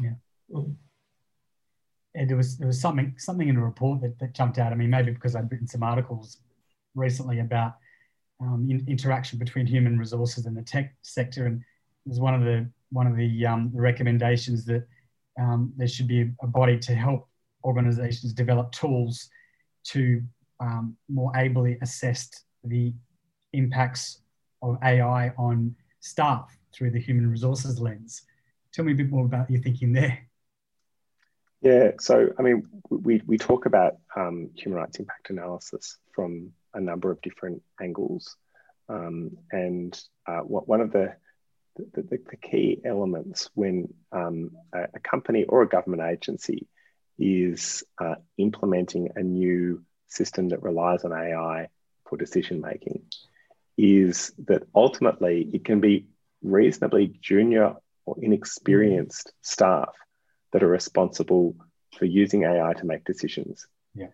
[0.00, 0.12] Yeah.
[2.14, 4.72] And there was there was something something in the report that, that jumped out.
[4.72, 6.38] I mean, maybe because I'd written some articles
[6.94, 7.74] recently about
[8.40, 12.42] um, in, interaction between human resources and the tech sector, and it was one of
[12.42, 14.86] the one of the, um, recommendations that
[15.38, 17.29] um, there should be a body to help
[17.64, 19.28] organizations develop tools
[19.84, 20.22] to
[20.60, 22.28] um, more ably assess
[22.64, 22.92] the
[23.52, 24.20] impacts
[24.62, 28.22] of AI on staff through the human resources lens.
[28.72, 30.26] Tell me a bit more about your thinking there.
[31.62, 36.80] Yeah, so I mean, we, we talk about um, human rights impact analysis from a
[36.80, 38.36] number of different angles.
[38.88, 41.14] Um, and uh, what, one of the,
[41.76, 46.66] the, the, the key elements when um, a, a, company or a government agency
[47.20, 51.68] is uh, implementing a new system that relies on AI
[52.08, 53.02] for decision making
[53.78, 56.06] is that ultimately it can be
[56.42, 59.94] reasonably junior or inexperienced staff
[60.52, 61.54] that are responsible
[61.96, 63.66] for using AI to make decisions.
[63.94, 64.08] Yeah.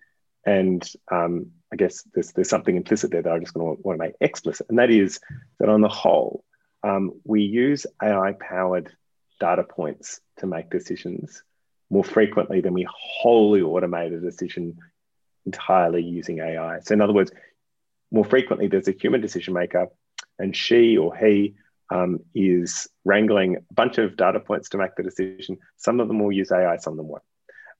[0.44, 3.98] And um, I guess there's, there's something implicit there that I'm just want to, want
[3.98, 5.18] to make explicit, and that is
[5.58, 6.44] that on the whole,
[6.84, 8.92] um, we use AI powered
[9.40, 11.42] data points to make decisions
[11.90, 14.78] more frequently than we wholly automate a decision
[15.44, 16.80] entirely using AI.
[16.80, 17.30] So, in other words,
[18.10, 19.88] more frequently there's a human decision maker,
[20.38, 21.54] and she or he
[21.90, 25.58] um, is wrangling a bunch of data points to make the decision.
[25.76, 27.22] Some of them will use AI, some of them won't.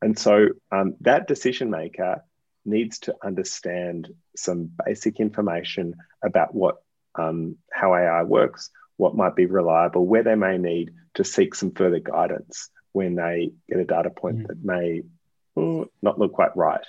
[0.00, 2.22] And so um, that decision maker
[2.64, 6.76] needs to understand some basic information about what
[7.18, 11.70] um, how AI works, what might be reliable, where they may need to seek some
[11.70, 14.46] further guidance when they get a data point mm.
[14.46, 15.02] that may
[15.54, 16.86] mm, not look quite right.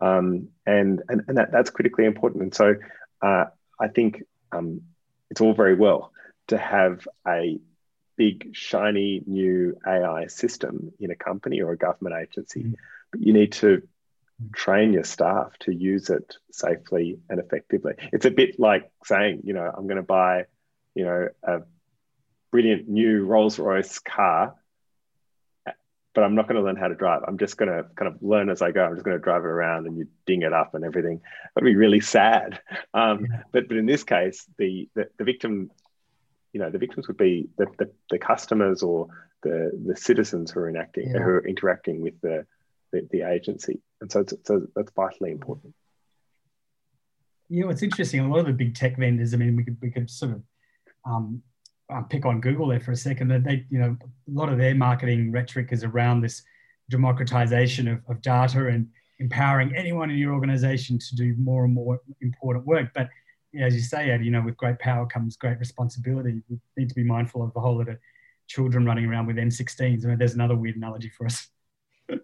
[0.00, 2.44] Um, and and, and that, that's critically important.
[2.44, 2.76] And so
[3.20, 3.46] uh,
[3.80, 4.82] I think um,
[5.30, 6.12] it's all very well
[6.46, 7.58] to have a
[8.16, 12.74] big, shiny new AI system in a company or a government agency, mm.
[13.10, 13.82] but you need to
[14.54, 17.94] train your staff to use it safely and effectively.
[18.12, 20.44] It's a bit like saying, you know, I'm going to buy,
[20.94, 21.62] you know, a
[22.52, 24.54] brilliant new Rolls Royce car
[26.18, 27.22] but I'm not going to learn how to drive.
[27.28, 28.84] I'm just going to kind of learn as I go.
[28.84, 31.20] I'm just going to drive it around and you ding it up and everything.
[31.54, 32.60] That'd be really sad.
[32.92, 33.42] Um, yeah.
[33.52, 35.70] But but in this case, the, the, the victim,
[36.52, 39.06] you know, the victims would be the, the, the customers or
[39.44, 41.20] the the citizens who are enacting yeah.
[41.20, 42.44] who are interacting with the,
[42.90, 45.72] the, the agency, and so so that's vitally important.
[47.48, 48.18] Yeah, it's interesting.
[48.18, 49.34] A lot of the big tech vendors.
[49.34, 50.42] I mean, we could we could sort of
[51.04, 51.42] um,
[51.90, 53.28] uh, pick on Google there for a second.
[53.28, 56.42] That they, you know, a lot of their marketing rhetoric is around this
[56.90, 62.00] democratization of, of data and empowering anyone in your organization to do more and more
[62.20, 62.90] important work.
[62.94, 63.08] But
[63.58, 66.42] as you say, Ed, you know, with great power comes great responsibility.
[66.48, 67.98] We need to be mindful of a whole lot of
[68.46, 70.04] children running around with M16s.
[70.04, 71.48] I mean, there's another weird analogy for us.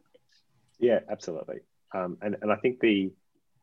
[0.79, 1.61] yeah, absolutely.
[1.95, 3.13] Um, and, and I think the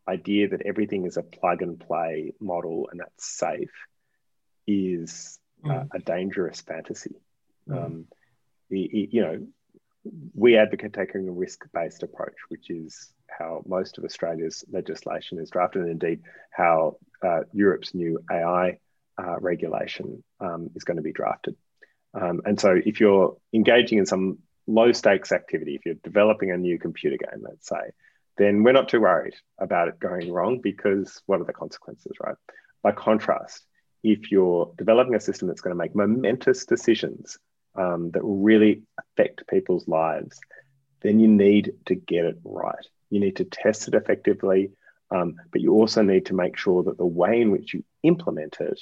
[0.08, 3.72] idea that everything is a plug and play model and that's safe
[4.68, 5.88] is mm.
[5.94, 7.16] a dangerous fantasy.
[7.68, 7.86] Mm.
[7.86, 8.06] Um,
[8.70, 9.48] you know,
[10.34, 15.84] we advocate taking a risk-based approach, which is how most of Australia's legislation is drafted,
[15.84, 16.22] and indeed
[16.52, 18.80] how uh, Europe's new AI
[19.22, 21.56] uh, regulation um, is going to be drafted.
[22.14, 26.80] Um, and so, if you're engaging in some low-stakes activity, if you're developing a new
[26.80, 27.92] computer game, let's say,
[28.38, 32.36] then we're not too worried about it going wrong because what are the consequences, right?
[32.82, 33.64] By contrast,
[34.04, 37.38] if you're developing a system that's going to make momentous decisions
[37.76, 40.40] um, that will really affect people's lives,
[41.02, 42.86] then you need to get it right.
[43.10, 44.72] You need to test it effectively,
[45.10, 48.58] um, but you also need to make sure that the way in which you implement
[48.60, 48.80] it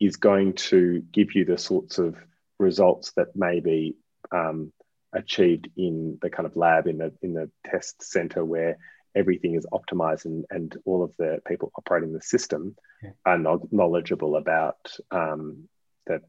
[0.00, 2.16] is going to give you the sorts of
[2.58, 3.96] results that may be
[4.30, 4.72] um,
[5.12, 8.78] achieved in the kind of lab in the in the test center where
[9.14, 13.10] everything is optimized and, and all of the people operating the system yeah.
[13.26, 15.68] are no- knowledgeable about um,
[16.06, 16.20] the,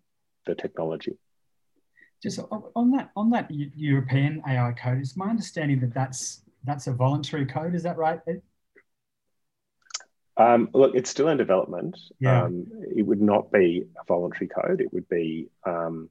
[0.45, 1.17] the technology.
[2.21, 2.39] Just
[2.75, 7.45] on that on that European AI code, is my understanding that that's that's a voluntary
[7.45, 7.75] code.
[7.75, 8.21] Is that right?
[10.37, 11.99] Um, look, it's still in development.
[12.19, 12.43] Yeah.
[12.43, 14.79] Um, it would not be a voluntary code.
[14.79, 16.09] It would be um,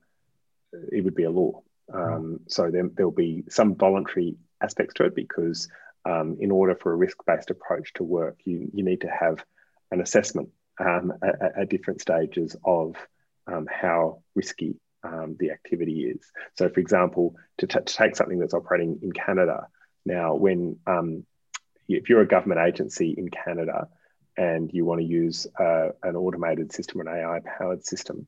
[0.91, 1.63] it would be a law.
[1.93, 5.69] Um, so there, there'll be some voluntary aspects to it because
[6.05, 9.45] um, in order for a risk-based approach to work, you, you need to have
[9.91, 10.49] an assessment
[10.81, 12.97] um, at, at, different stages of
[13.47, 16.21] um, how risky um, the activity is.
[16.57, 19.67] So, for example, to, to, take something that's operating in Canada
[20.05, 21.25] now, when um,
[21.88, 23.88] if you're a government agency in Canada
[24.37, 28.27] and you want to use uh, an automated system, an AI-powered system,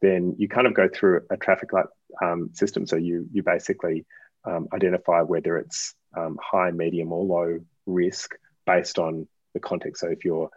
[0.00, 1.86] then you kind of go through a traffic light
[2.22, 2.86] um, system.
[2.86, 4.06] So you you basically
[4.44, 8.34] um, identify whether it's um, high, medium, or low risk
[8.66, 10.00] based on the context.
[10.00, 10.50] So if you're,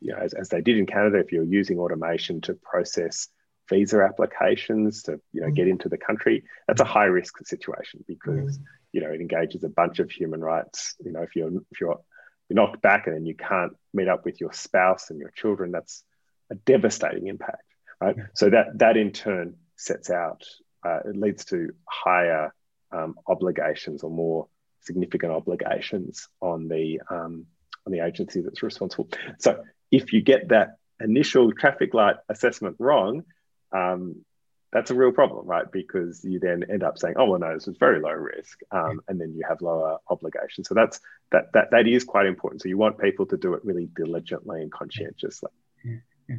[0.00, 3.28] you know, as, as they did in Canada, if you're using automation to process
[3.68, 8.58] visa applications to you know get into the country, that's a high risk situation because
[8.92, 10.94] you know it engages a bunch of human rights.
[11.04, 12.00] You know, if you're if you're
[12.48, 15.70] you're knocked back and then you can't meet up with your spouse and your children,
[15.70, 16.02] that's
[16.50, 17.62] a devastating impact,
[18.00, 18.16] right?
[18.34, 20.44] So that that in turn sets out
[20.84, 22.54] uh, it leads to higher
[22.92, 24.48] um, obligations or more
[24.80, 27.46] significant obligations on the um,
[27.86, 29.08] on the agency that's responsible.
[29.38, 33.24] So if you get that initial traffic light assessment wrong,
[33.72, 34.24] um,
[34.72, 35.70] that's a real problem, right?
[35.70, 39.00] Because you then end up saying, "Oh well, no, this is very low risk," um,
[39.08, 40.68] and then you have lower obligations.
[40.68, 41.00] So that's
[41.32, 42.62] that that that is quite important.
[42.62, 45.50] So you want people to do it really diligently and conscientiously.
[45.84, 45.96] Yeah,
[46.28, 46.36] yeah.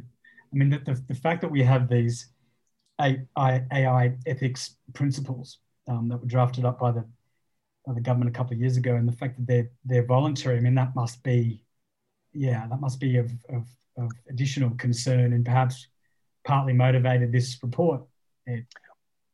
[0.52, 2.28] I mean, the, the, the fact that we have these
[3.00, 7.04] AI, AI ethics principles um, that were drafted up by the
[7.86, 10.56] by the government a couple of years ago, and the fact that they're they're voluntary.
[10.56, 11.64] I mean, that must be,
[12.32, 13.66] yeah, that must be of, of,
[13.96, 15.86] of additional concern, and perhaps
[16.44, 18.02] partly motivated this report.
[18.46, 18.60] Yeah.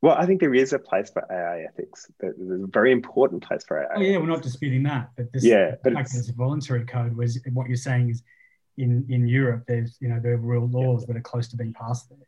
[0.03, 2.11] Well, I think there is a place for AI ethics.
[2.21, 3.97] There's a very important place for AI.
[3.97, 7.17] Oh yeah, we're not disputing that, but this, yeah, but fact it's, a voluntary code
[7.17, 8.23] was what you're saying is
[8.77, 11.07] in in Europe, there's you know there are real laws yeah.
[11.09, 12.19] that are close to being passed there.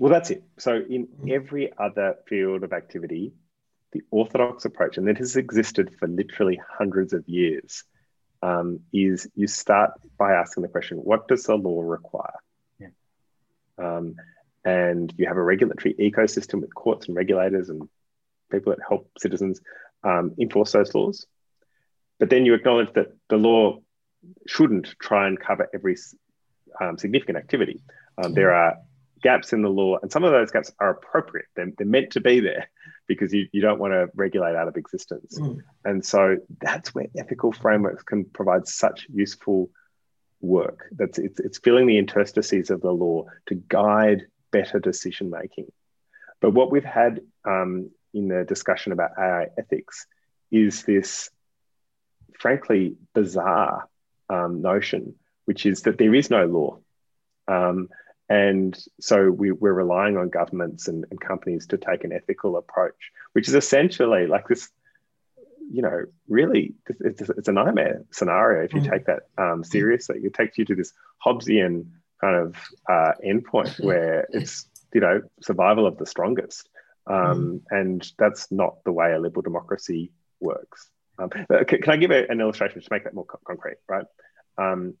[0.00, 0.42] Well, that's it.
[0.56, 3.34] So, in every other field of activity,
[3.92, 7.84] the orthodox approach, and that has existed for literally hundreds of years,
[8.42, 12.32] um, is you start by asking the question what does the law require?
[12.78, 12.86] Yeah.
[13.76, 14.16] Um,
[14.64, 17.86] and you have a regulatory ecosystem with courts and regulators and
[18.50, 19.60] people that help citizens
[20.02, 21.26] um, enforce those laws.
[22.18, 23.80] But then you acknowledge that the law
[24.46, 25.98] shouldn't try and cover every
[26.80, 27.82] um, significant activity.
[28.16, 28.78] Um, there are
[29.22, 31.46] gaps in the law, and some of those gaps are appropriate.
[31.56, 32.70] They're, they're meant to be there
[33.06, 35.38] because you, you don't want to regulate out of existence.
[35.38, 35.60] Mm.
[35.84, 39.70] And so that's where ethical frameworks can provide such useful
[40.40, 40.86] work.
[40.92, 45.70] That's it's, it's filling the interstices of the law to guide better decision making.
[46.40, 50.06] But what we've had um, in the discussion about AI ethics
[50.50, 51.30] is this,
[52.38, 53.88] frankly, bizarre
[54.28, 56.78] um, notion, which is that there is no law.
[57.46, 57.88] Um,
[58.30, 63.10] and so we, are relying on governments and, and, companies to take an ethical approach,
[63.32, 64.70] which is essentially like this,
[65.68, 68.90] you know, really, it's, it's a nightmare scenario if you mm.
[68.90, 70.20] take that um, seriously.
[70.22, 70.92] It takes you to this
[71.26, 71.86] Hobbesian
[72.20, 72.54] kind of
[72.88, 74.64] uh, endpoint where it's,
[74.94, 76.68] you know, survival of the strongest.
[77.08, 77.60] Um, mm.
[77.70, 80.88] And that's not the way a liberal democracy works.
[81.18, 84.06] Um, can, can, I give a, an illustration to make that more co- concrete, right?
[84.56, 84.94] Um,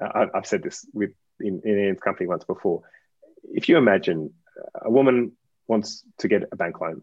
[0.00, 2.82] I, have said this with in, in company once before.
[3.44, 4.32] If you imagine
[4.80, 5.32] a woman
[5.66, 7.02] wants to get a bank loan,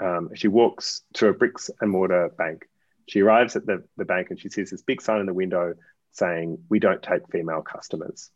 [0.00, 2.66] um, she walks to a bricks and mortar bank.
[3.08, 5.74] She arrives at the, the bank and she sees this big sign in the window
[6.12, 8.30] saying, We don't take female customers.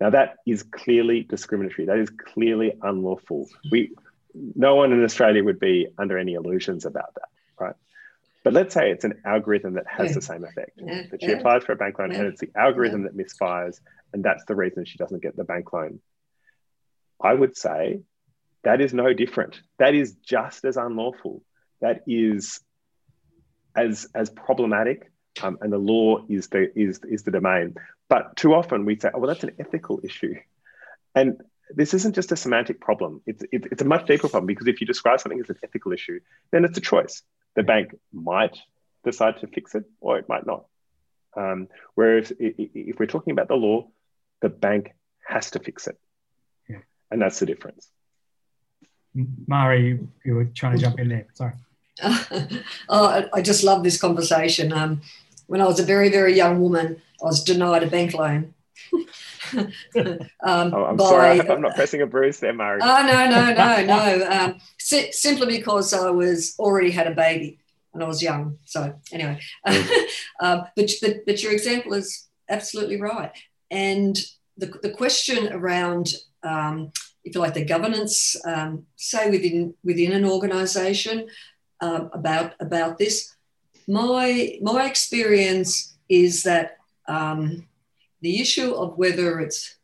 [0.00, 1.86] Now, that is clearly discriminatory.
[1.86, 3.48] That is clearly unlawful.
[3.70, 3.94] We,
[4.34, 7.28] no one in Australia would be under any illusions about that,
[7.58, 7.74] right?
[8.44, 10.14] But let's say it's an algorithm that has yeah.
[10.14, 10.72] the same effect.
[10.76, 11.02] Yeah.
[11.10, 11.36] That she yeah.
[11.36, 13.80] applies for a bank loan and it's the algorithm that misfires,
[14.12, 16.00] and that's the reason she doesn't get the bank loan.
[17.22, 18.00] I would say
[18.62, 19.60] that is no different.
[19.78, 21.42] That is just as unlawful.
[21.80, 22.60] That is
[23.76, 25.10] as as problematic,
[25.42, 27.74] um, and the law is the is is the domain.
[28.08, 30.34] But too often we say, "Oh, well, that's an ethical issue,"
[31.14, 31.40] and
[31.70, 33.20] this isn't just a semantic problem.
[33.26, 36.20] It's, it's a much deeper problem because if you describe something as an ethical issue,
[36.50, 37.22] then it's a choice.
[37.58, 38.56] The bank might
[39.04, 40.66] decide to fix it or it might not.
[41.36, 43.88] Um, whereas if we're talking about the law,
[44.40, 44.94] the bank
[45.26, 45.98] has to fix it.
[46.68, 46.82] Yeah.
[47.10, 47.88] And that's the difference.
[49.48, 51.26] Marie, you were trying to jump in there.
[51.34, 51.54] Sorry.
[52.88, 54.72] oh, I just love this conversation.
[54.72, 55.00] Um,
[55.48, 58.54] when I was a very, very young woman, I was denied a bank loan.
[59.54, 59.70] um,
[60.44, 62.80] oh, I'm by, sorry, I'm not pressing a bruise there, Marie.
[62.82, 64.28] Oh, no, no, no, no.
[64.30, 67.58] Um, si- simply because I was already had a baby
[67.94, 68.58] and I was young.
[68.64, 69.40] So, anyway,
[70.40, 73.32] um, but, but, but your example is absolutely right.
[73.70, 74.18] And
[74.56, 76.92] the, the question around, um,
[77.24, 81.28] if you like, the governance, um, say within within an organisation
[81.80, 83.34] um, about about this,
[83.86, 87.67] my my experience is that um,
[88.20, 89.76] the issue of whether it's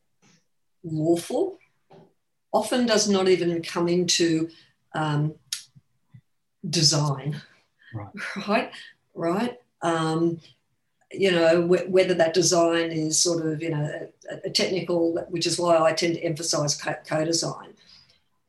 [0.83, 1.59] lawful
[2.53, 4.49] often does not even come into
[4.95, 5.35] um,
[6.69, 7.41] design,
[7.93, 8.09] right?
[8.47, 8.73] Right.
[9.15, 9.59] right?
[9.83, 10.41] Um,
[11.11, 15.47] you know, wh- whether that design is sort of, you know, a, a technical, which
[15.47, 17.75] is why I tend to emphasize co design.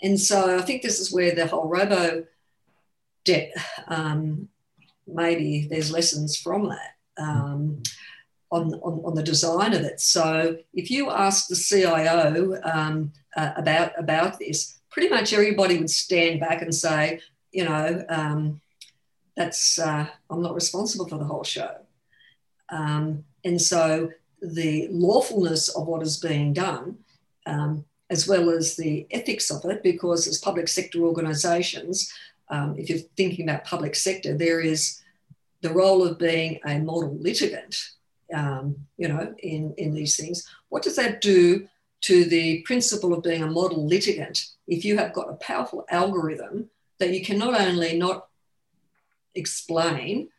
[0.01, 2.25] And so I think this is where the whole robo
[3.23, 3.53] debt,
[3.87, 4.49] um,
[5.07, 6.91] maybe there's lessons from that.
[7.17, 7.81] Um,
[8.55, 9.99] on, on, on, the design of it.
[9.99, 15.89] So if you ask the CIO um, uh, about about this, pretty much everybody would
[15.89, 17.19] stand back and say,
[17.51, 18.61] you know, um,
[19.35, 21.75] that's uh, I'm not responsible for the whole show.
[22.69, 26.97] Um, and so the lawfulness of what is being done,
[27.45, 32.11] um, as well as the ethics of it, because as public sector organisations,
[32.49, 35.01] um, if you're thinking about public sector, there is
[35.61, 37.75] the role of being a model litigant,
[38.33, 40.47] um, you know, in, in these things.
[40.69, 41.67] What does that do
[42.01, 46.69] to the principle of being a model litigant if you have got a powerful algorithm
[46.99, 48.27] that you can not only not
[49.33, 50.29] explain,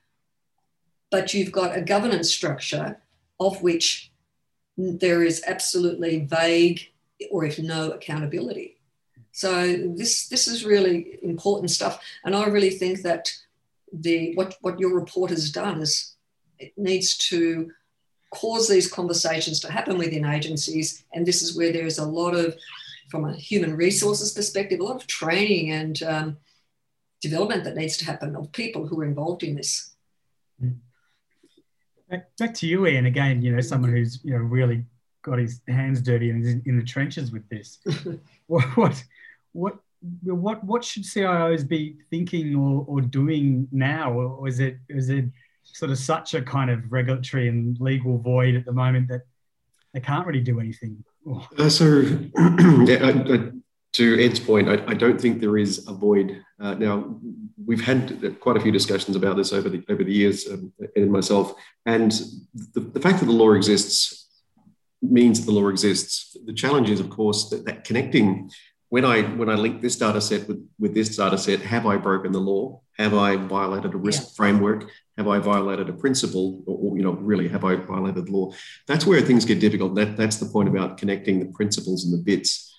[1.10, 3.00] but you've got a governance structure
[3.38, 4.10] of which
[4.76, 6.80] there is absolutely vague
[7.30, 8.76] or if no accountability.
[9.32, 13.30] So this this is really important stuff, and I really think that
[13.92, 16.15] the what what your report has done is
[16.58, 17.70] it needs to
[18.30, 22.34] cause these conversations to happen within agencies, and this is where there is a lot
[22.34, 22.56] of
[23.08, 26.36] from a human resources perspective, a lot of training and um,
[27.20, 29.94] development that needs to happen of people who are involved in this.
[32.08, 33.06] Back, back to you, Ian.
[33.06, 34.84] Again, you know, someone who's you know really
[35.22, 37.78] got his hands dirty and is in, in the trenches with this.
[38.46, 39.04] what, what,
[39.52, 39.76] what,
[40.22, 45.24] what, what should CIOs be thinking or, or doing now, or is it is it
[45.72, 49.22] sort of such a kind of regulatory and legal void at the moment that
[49.92, 51.04] they can't really do anything?
[51.58, 51.84] Uh, so,
[52.84, 53.50] yeah, I, I,
[53.94, 56.42] to Ed's point, I, I, don't think there is a void.
[56.60, 57.18] Uh, now,
[57.64, 61.10] we've had quite a few discussions about this over the over the years, um, and
[61.10, 61.54] myself,
[61.86, 62.12] and
[62.74, 64.28] the, the, fact that the law exists
[65.02, 66.36] means that the law exists.
[66.44, 68.50] The challenge is, of course, that, that connecting.
[68.88, 71.96] When I when I link this data set with, with this data set, have I
[71.96, 72.82] broken the law?
[72.98, 74.28] Have I violated a risk yeah.
[74.36, 74.90] framework?
[75.18, 76.62] Have I violated a principle?
[76.66, 78.52] Or, or, you know, really, have I violated the law?
[78.86, 79.94] That's where things get difficult.
[79.94, 82.72] That, that's the point about connecting the principles and the bits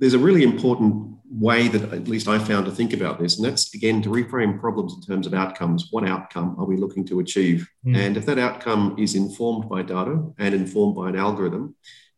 [0.00, 3.44] there's a really important way that at least I found to think about this, and
[3.44, 5.88] that's again to reframe problems in terms of outcomes.
[5.90, 7.68] What outcome are we looking to achieve?
[7.86, 7.96] Mm.
[7.96, 11.76] And if that outcome is informed by data and informed by an algorithm,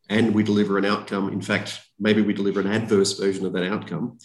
[0.09, 3.67] and we deliver an outcome, in fact, maybe we deliver an adverse version of that
[3.67, 4.19] outcome,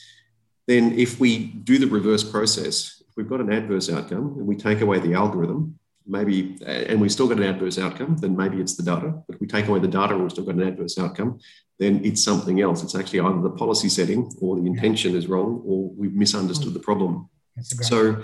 [0.67, 4.81] then if we do the reverse process, we've got an adverse outcome and we take
[4.81, 8.83] away the algorithm, maybe, and we still got an adverse outcome, then maybe it's the
[8.83, 9.21] data.
[9.27, 11.39] But if we take away the data and we've still got an adverse outcome,
[11.79, 12.83] then it's something else.
[12.83, 16.79] It's actually either the policy setting or the intention is wrong or we've misunderstood the
[16.79, 17.27] problem.
[17.61, 18.23] So,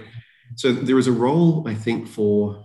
[0.56, 2.64] so there is a role, I think, for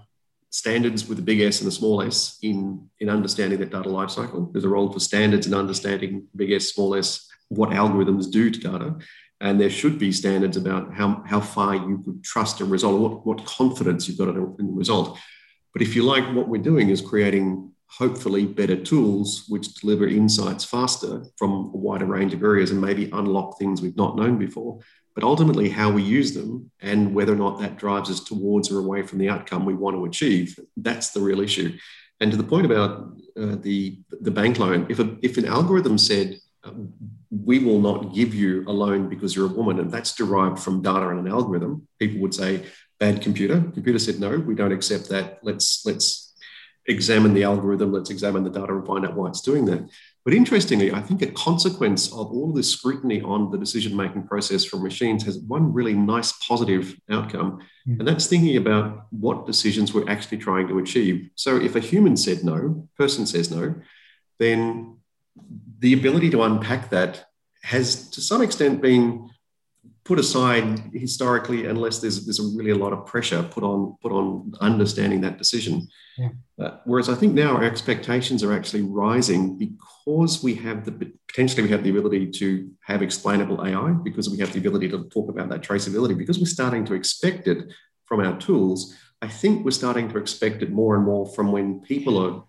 [0.51, 4.53] standards with a big S and a small s in, in understanding that data lifecycle.
[4.53, 8.61] There's a role for standards in understanding big S, small s, what algorithms do to
[8.61, 8.97] data.
[9.41, 13.26] And there should be standards about how, how far you could trust a result, what,
[13.26, 15.18] what confidence you've got in the result.
[15.72, 20.64] But if you like, what we're doing is creating hopefully better tools which deliver insights
[20.64, 24.80] faster from a wider range of areas and maybe unlock things we've not known before.
[25.14, 28.78] But ultimately, how we use them and whether or not that drives us towards or
[28.78, 31.76] away from the outcome we want to achieve, that's the real issue.
[32.20, 35.99] And to the point about uh, the, the bank loan, if, a, if an algorithm
[35.99, 36.72] said, uh,
[37.31, 40.83] we will not give you a loan because you're a woman, and that's derived from
[40.83, 42.64] data and an algorithm, people would say,
[42.99, 43.61] bad computer.
[43.74, 45.39] Computer said, no, we don't accept that.
[45.43, 46.35] Let's, let's
[46.87, 49.89] examine the algorithm, let's examine the data and find out why it's doing that.
[50.24, 54.64] But interestingly, I think a consequence of all this scrutiny on the decision making process
[54.64, 57.61] from machines has one really nice positive outcome.
[57.87, 58.01] Mm.
[58.01, 61.31] And that's thinking about what decisions we're actually trying to achieve.
[61.35, 63.74] So if a human said no, person says no,
[64.39, 64.97] then
[65.79, 67.26] the ability to unpack that
[67.62, 69.29] has to some extent been
[70.05, 74.11] put aside historically unless there's there's a really a lot of pressure put on put
[74.11, 75.87] on understanding that decision.
[76.16, 76.31] Yeah.
[76.59, 80.93] Uh, whereas I think now our expectations are actually rising because we have the
[81.29, 85.05] potentially we have the ability to have explainable AI because we have the ability to
[85.11, 87.70] talk about that traceability because we're starting to expect it
[88.07, 88.95] from our tools.
[89.20, 92.45] I think we're starting to expect it more and more from when people are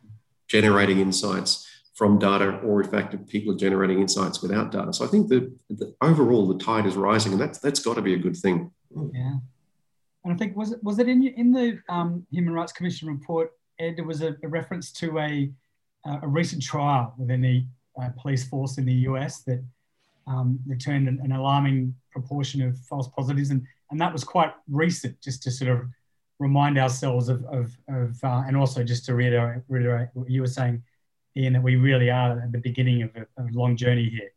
[0.47, 1.68] generating insights
[1.99, 4.93] from data, or in fact, people are generating insights without data.
[4.93, 5.51] So I think that,
[5.99, 8.71] overall the tide is rising, and that's that's got to be a good thing.
[9.13, 9.35] Yeah,
[10.23, 13.51] and I think was it was it in in the um, Human Rights Commission report,
[13.79, 13.97] Ed?
[13.97, 15.51] There was a, a reference to a
[16.23, 17.65] a recent trial within the
[18.01, 19.61] uh, police force in the US that
[20.25, 25.19] um, returned an, an, alarming proportion of false positives, and and that was quite recent.
[25.19, 25.81] Just to sort of
[26.39, 30.55] remind ourselves of of, of uh, and also just to reiterate, reiterate what you were
[30.59, 30.81] saying
[31.39, 34.31] Ian, that we really are at the beginning of a, a long journey here.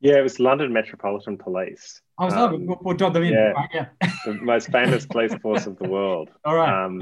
[0.00, 2.02] Yeah, it was London Metropolitan Police.
[2.18, 3.32] I was um, we'll, we'll them in.
[3.32, 3.86] Yeah, right, yeah.
[4.24, 6.28] the most famous police force of the world.
[6.44, 6.86] All right.
[6.86, 7.00] Um,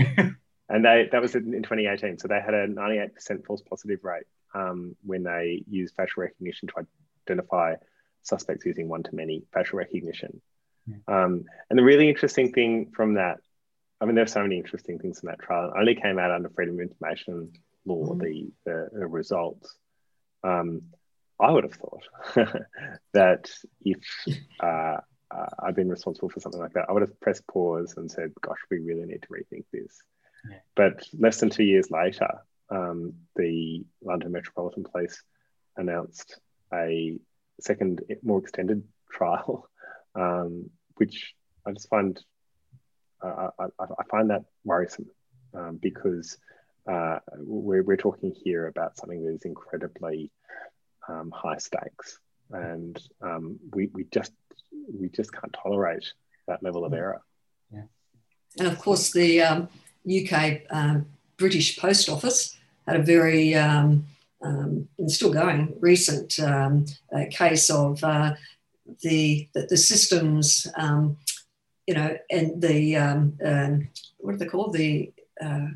[0.69, 2.19] and they that was in, in 2018.
[2.19, 6.87] So they had a 98% false positive rate um, when they used facial recognition to
[7.27, 7.75] identify
[8.23, 10.43] suspects using one-to-many facial recognition.
[10.87, 10.97] Yeah.
[11.09, 13.39] Um, and the really interesting thing from that,
[14.01, 15.71] I mean, there are so many interesting things in that trial.
[15.71, 17.53] It only came out under freedom of information
[17.85, 18.21] law, mm.
[18.65, 19.77] the, the, results,
[20.45, 20.83] um,
[21.39, 22.05] I would have thought
[23.15, 23.51] that
[23.81, 23.99] if
[24.63, 24.99] uh,
[25.31, 28.33] uh, I'd been responsible for something like that, I would have pressed pause and said,
[28.41, 29.97] gosh, we really need to rethink this.
[30.49, 30.59] Yeah.
[30.75, 32.29] But less than two years later,
[32.71, 35.23] um, the London Metropolitan Police
[35.77, 36.41] announced
[36.73, 37.19] a
[37.61, 39.69] second, more extended trial,
[40.15, 41.35] um, which
[41.67, 42.23] I just find
[43.23, 45.07] uh, I, I, find that worrisome
[45.55, 46.39] um, because
[46.87, 50.31] uh, we're, we're talking here about something that is incredibly
[51.09, 52.19] um, high stakes,
[52.51, 54.33] and um, we, we just
[54.93, 56.13] we just can't tolerate
[56.47, 57.23] that level of error.
[57.73, 57.83] Yeah.
[58.59, 59.69] And of course, the um,
[60.09, 61.07] UK um,
[61.37, 62.57] British Post Office
[62.87, 64.07] had a very um,
[64.43, 66.81] um, and still going recent uh,
[67.31, 68.35] case of uh,
[69.03, 70.67] the, the, the systems,
[71.87, 72.97] you know, and the
[74.19, 75.13] what are they called the
[75.43, 75.67] uh,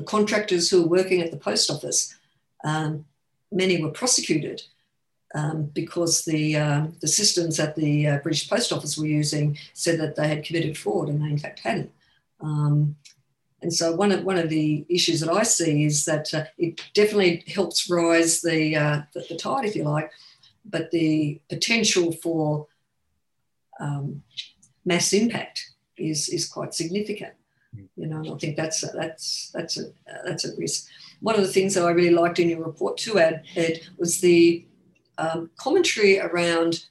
[0.00, 2.14] the contractors who were working at the post office,
[2.64, 3.04] um,
[3.52, 4.62] many were prosecuted
[5.34, 10.00] um, because the, uh, the systems that the uh, British Post Office were using said
[10.00, 11.92] that they had committed fraud and they in fact hadn't.
[12.40, 12.96] Um,
[13.62, 16.80] and so one of, one of the issues that I see is that uh, it
[16.94, 20.10] definitely helps rise the, uh, the, the, tide, if you like,
[20.64, 22.66] but the potential for
[23.78, 24.22] um,
[24.86, 27.34] mass impact is, is quite significant.
[27.72, 29.92] You know, I think that's that's that's a
[30.24, 30.88] that's a risk.
[31.20, 34.20] One of the things that I really liked in your report too, Ed, Ed was
[34.20, 34.64] the
[35.18, 36.86] um, commentary around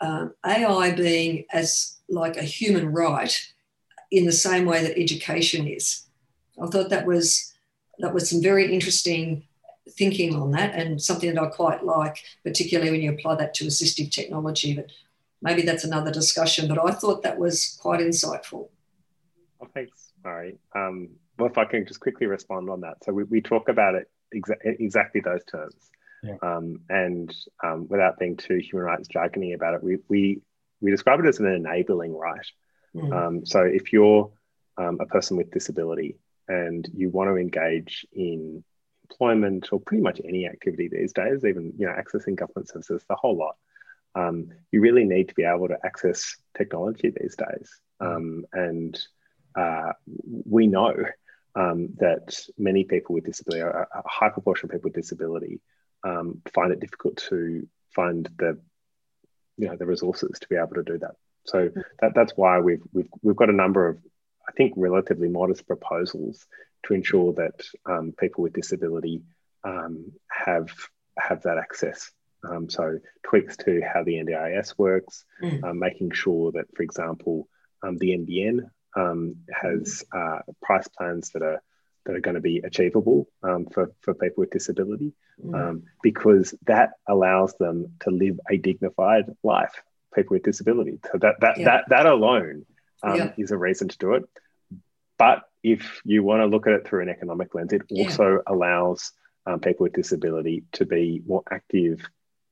[0.00, 3.52] um, AI being as like a human right
[4.10, 6.04] in the same way that education is.
[6.62, 7.52] I thought that was
[7.98, 9.44] that was some very interesting
[9.90, 13.66] thinking on that and something that I quite like, particularly when you apply that to
[13.66, 14.74] assistive technology.
[14.74, 14.86] But
[15.40, 16.68] maybe that's another discussion.
[16.68, 18.68] But I thought that was quite insightful.
[19.58, 20.11] Well, thanks.
[20.24, 20.58] All right.
[20.74, 23.04] Um, well, if I can just quickly respond on that.
[23.04, 25.90] So we, we talk about it exa- exactly those terms.
[26.22, 26.36] Yeah.
[26.42, 30.40] Um, and um, without being too human rights jargony about it, we, we,
[30.80, 32.46] we describe it as an enabling right.
[32.94, 33.48] Mm.
[33.48, 34.30] so if you're
[34.76, 38.62] um, a person with disability and you want to engage in
[39.12, 43.14] employment or pretty much any activity these days, even you know accessing government services, the
[43.14, 43.56] whole lot,
[44.14, 47.80] um, you really need to be able to access technology these days.
[48.00, 48.16] Mm.
[48.16, 48.98] Um, and
[49.54, 49.92] uh,
[50.48, 50.94] we know
[51.54, 55.60] um, that many people with disability, a, high proportion of people with disability,
[56.04, 58.58] um, find it difficult to find the,
[59.58, 61.12] you know, the resources to be able to do that.
[61.44, 63.98] So that, that's why we've, we've we've got a number of,
[64.48, 66.46] I think, relatively modest proposals
[66.86, 69.22] to ensure that um, people with disability
[69.64, 70.70] um, have
[71.18, 72.10] have that access.
[72.48, 75.62] Um, so tweaks to how the NDIS works, mm.
[75.62, 77.48] Um, making sure that, for example,
[77.82, 81.62] the NBN um, has uh, price plans that are
[82.04, 85.12] that are going to be achievable um, for, for people with disability
[85.44, 85.54] mm.
[85.54, 89.82] um, because that allows them to live a dignified life
[90.14, 91.64] people with disability so that that yeah.
[91.64, 92.66] that, that alone
[93.02, 93.32] um, yeah.
[93.38, 94.24] is a reason to do it
[95.18, 98.38] but if you want to look at it through an economic lens it also yeah.
[98.46, 99.12] allows
[99.46, 102.00] um, people with disability to be more active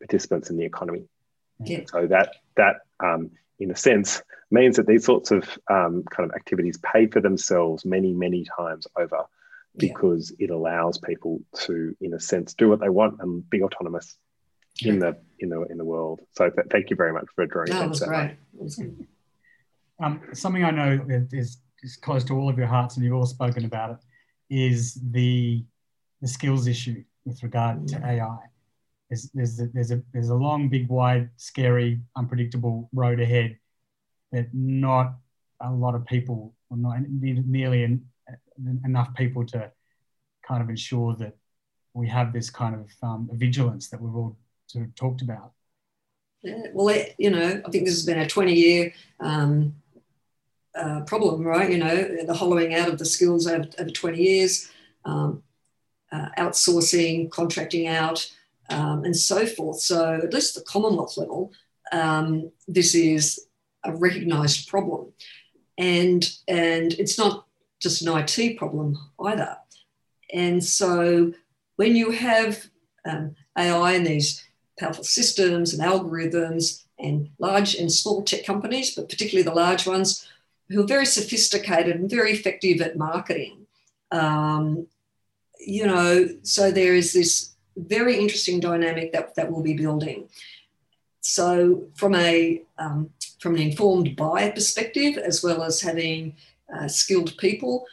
[0.01, 1.05] participants in the economy
[1.87, 3.31] so that that um,
[3.61, 7.85] in a sense, means that these sorts of um, kind of activities pay for themselves
[7.85, 9.25] many, many times over
[9.77, 10.47] because yeah.
[10.47, 14.17] it allows people to, in a sense, do what they want and be autonomous
[14.83, 16.21] in the in the in the world.
[16.33, 17.89] So th- thank you very much for drawing that.
[17.89, 18.37] was great.
[20.03, 23.27] Um, something I know is, is close to all of your hearts, and you've all
[23.27, 23.99] spoken about it,
[24.49, 25.65] is the
[26.21, 28.39] the skills issue with regard to AI
[29.11, 33.59] there's there's a, there's a there's a long, big, wide, scary, unpredictable road ahead
[34.33, 35.15] that not
[35.61, 38.01] a lot of people, or not nearly
[38.85, 39.71] enough people to
[40.47, 41.37] kind of ensure that
[41.93, 44.39] we have this kind of um, vigilance that we've all
[44.69, 45.53] sort of talked about.
[46.43, 49.75] Yeah, well, it, you know, I think this has been a 20 year um,
[50.75, 51.71] uh, problem, right?
[51.71, 54.71] You know, the hollowing out of the skills over, over 20 years,
[55.05, 55.43] um,
[56.13, 58.31] uh, outsourcing, contracting out,
[58.71, 59.81] um, and so forth.
[59.81, 61.53] So, at least at the Commonwealth level,
[61.93, 63.47] um, this is
[63.85, 65.13] a recognised problem,
[65.77, 67.47] and and it's not
[67.81, 69.57] just an IT problem either.
[70.33, 71.33] And so,
[71.77, 72.67] when you have
[73.05, 74.47] um, AI and these
[74.79, 80.27] powerful systems and algorithms and large and small tech companies, but particularly the large ones,
[80.69, 83.67] who are very sophisticated and very effective at marketing.
[84.13, 84.87] Um,
[85.59, 90.29] you know, so there is this very interesting dynamic that, that we'll be building.
[91.21, 93.11] So, from a um,
[93.41, 96.35] from an informed buyer perspective, as well as having
[96.75, 97.87] uh, skilled people,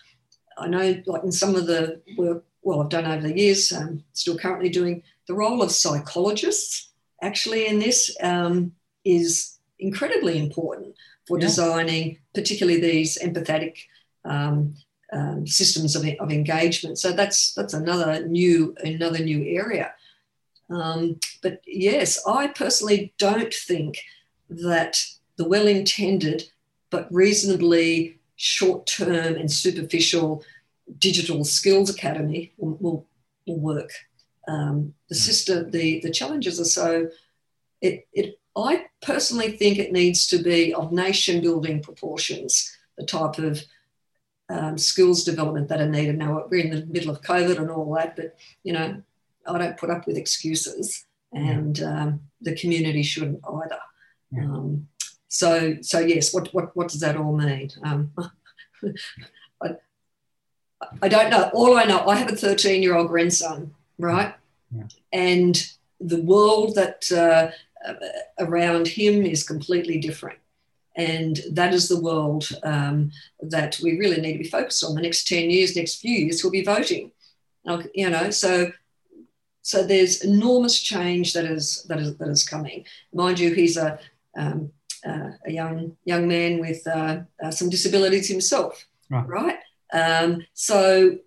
[0.58, 4.04] I know, like in some of the work, well, I've done over the years, um,
[4.14, 6.90] still currently doing the role of psychologists.
[7.22, 8.72] Actually, in this um,
[9.04, 10.96] is incredibly important
[11.28, 11.48] for yeah.
[11.48, 13.78] designing, particularly these empathetic
[14.26, 14.76] um,
[15.14, 17.00] um, systems of, of engagement.
[17.00, 19.94] So that's that's another new another new area.
[20.70, 24.00] Um, but yes, I personally don't think
[24.50, 25.02] that
[25.38, 26.50] the well-intended
[26.90, 30.44] but reasonably short-term and superficial
[31.00, 33.08] digital skills academy will, will,
[33.46, 33.92] will work.
[34.48, 37.10] Um, the system, the the challenges are so.
[37.82, 43.38] It, it I personally think it needs to be of nation building proportions, the type
[43.38, 43.62] of
[44.50, 46.18] um, skills development that are needed.
[46.18, 49.02] Now, we're in the middle of COVID and all that, but you know,
[49.46, 53.80] I don't put up with excuses, and um, the community shouldn't either.
[54.32, 54.44] Yeah.
[54.44, 54.88] Um,
[55.28, 57.70] so, so yes, what, what, what does that all mean?
[57.84, 58.12] Um,
[59.62, 59.76] I,
[61.02, 61.50] I don't know.
[61.54, 64.36] All I know, I have a 13 year old grandson, right?
[64.76, 64.84] Yeah.
[65.12, 67.52] And the world that uh,
[68.40, 70.40] around him is completely different.
[70.98, 74.96] And that is the world um, that we really need to be focused on.
[74.96, 77.12] The next 10 years, next few years, we'll be voting.
[77.94, 78.72] You know, so
[79.62, 82.86] so there's enormous change that is that is that is coming.
[83.14, 84.00] Mind you, he's a
[84.38, 84.72] um,
[85.06, 89.28] uh, a young young man with uh, uh, some disabilities himself, right?
[89.28, 89.58] right?
[89.94, 91.18] Um, so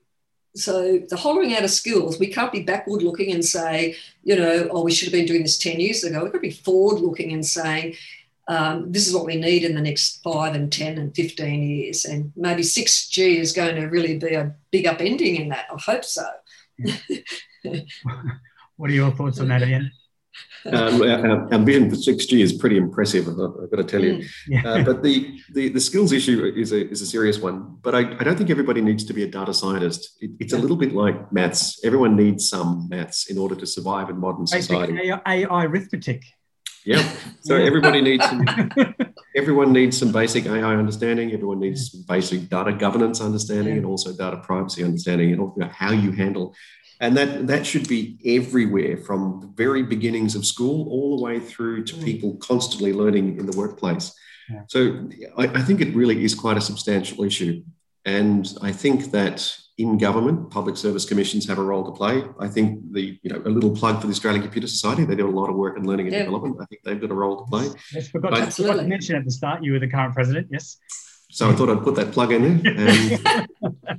[0.57, 4.69] so the hollowing out of skills, we can't be backward looking and say, you know,
[4.71, 6.23] oh, we should have been doing this 10 years ago.
[6.23, 7.95] We've got to be forward looking and saying,
[8.51, 12.05] um, this is what we need in the next five and 10 and 15 years.
[12.05, 15.67] And maybe 6G is going to really be a big upending in that.
[15.73, 16.27] I hope so.
[16.77, 16.97] Yeah.
[18.77, 19.93] what are your thoughts on that, Ian?
[20.67, 24.15] Um, our, our, vision for 6G is pretty impressive, I've, got to tell you.
[24.15, 24.29] Mm.
[24.49, 24.69] Yeah.
[24.69, 27.77] Uh, but the, the, the skills issue is a, is a serious one.
[27.83, 30.17] But I, I don't think everybody needs to be a data scientist.
[30.21, 31.81] It, it's a little bit like maths.
[31.85, 35.09] Everyone needs some maths in order to survive in modern society.
[35.09, 36.25] AI, AI arithmetic.
[36.85, 37.09] Yeah.
[37.43, 38.45] So everybody needs some,
[39.37, 41.33] everyone needs some basic AI understanding.
[41.33, 46.13] Everyone needs some basic data governance understanding and also data privacy understanding and how you
[46.13, 46.55] handle.
[47.01, 51.41] And that that should be everywhere from the very beginnings of school all the way
[51.41, 54.13] through to people constantly learning in the workplace.
[54.69, 55.09] So
[55.39, 57.63] I, I, think it really is quite a substantial issue.
[58.05, 62.49] And i think that in government public service commissions have a role to play i
[62.49, 65.37] think the you know a little plug for the australian computer society they do a
[65.41, 66.25] lot of work in learning and yeah.
[66.25, 69.17] development i think they've got a role to play yes forgot, I, forgot to mention
[69.17, 70.79] at the start you were the current president yes
[71.31, 72.75] so I thought I'd put that plug in there.
[72.77, 73.49] And,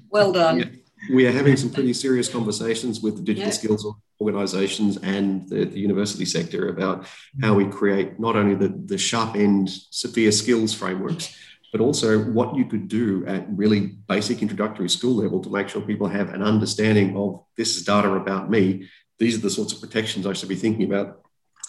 [0.09, 0.59] well done.
[0.59, 0.65] Yeah,
[1.09, 3.53] we are having some pretty serious conversations with the digital yeah.
[3.53, 3.87] skills
[4.19, 7.07] organizations and the, the, university sector about
[7.41, 11.35] how we create not only the, the sharp end severe skills frameworks
[11.71, 15.81] but also what you could do at really basic introductory school level to make sure
[15.81, 18.87] people have an understanding of this is data about me
[19.19, 21.21] these are the sorts of protections i should be thinking about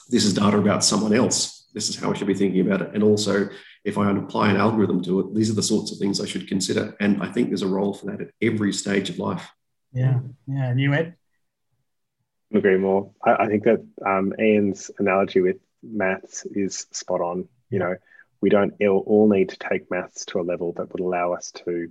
[0.09, 2.91] this is data about someone else this is how i should be thinking about it
[2.95, 3.49] and also
[3.85, 6.47] if I apply an algorithm to it, these are the sorts of things I should
[6.47, 6.97] consider.
[7.01, 9.51] And I think there's a role for that at every stage of life.
[9.93, 10.69] Yeah, yeah.
[10.69, 11.17] And you, Ed?
[12.55, 13.11] I agree more.
[13.25, 17.49] I, I think that um, Ian's analogy with maths is spot on.
[17.71, 17.97] You know,
[18.43, 21.91] we don't all need to take maths to a level that would allow us to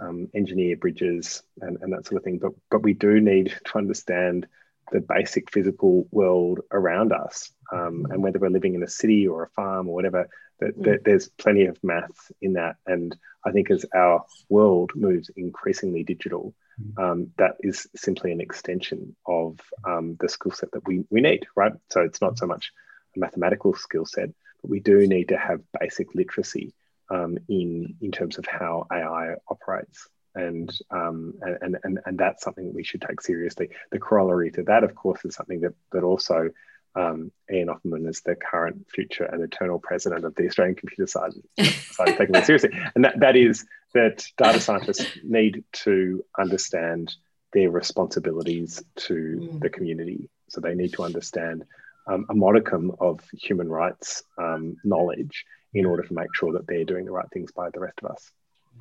[0.00, 2.38] um, engineer bridges and, and that sort of thing.
[2.38, 4.48] But but we do need to understand
[4.90, 7.52] the basic physical world around us.
[7.72, 10.28] Um, and whether we're living in a city or a farm or whatever,
[10.58, 11.04] that, mm.
[11.04, 12.76] there's plenty of maths in that.
[12.86, 17.02] And I think as our world moves increasingly digital, mm.
[17.02, 21.46] um, that is simply an extension of um, the skill set that we, we need,
[21.54, 21.72] right?
[21.90, 22.72] So it's not so much
[23.14, 24.30] a mathematical skill set,
[24.60, 26.74] but we do need to have basic literacy
[27.10, 30.08] um, in, in terms of how AI operates.
[30.34, 33.70] and, um, and, and, and that's something we should take seriously.
[33.90, 36.50] The corollary to that, of course, is something that, that also
[36.94, 41.38] um, Ian Oppermann is the current, future, and eternal president of the Australian Computer Science
[41.58, 42.70] Society, taking that seriously.
[42.94, 47.14] And that, that is that data scientists need to understand
[47.52, 49.60] their responsibilities to mm.
[49.60, 50.28] the community.
[50.48, 51.64] So they need to understand
[52.10, 55.44] um, a modicum of human rights um, knowledge
[55.74, 58.10] in order to make sure that they're doing the right things by the rest of
[58.10, 58.32] us.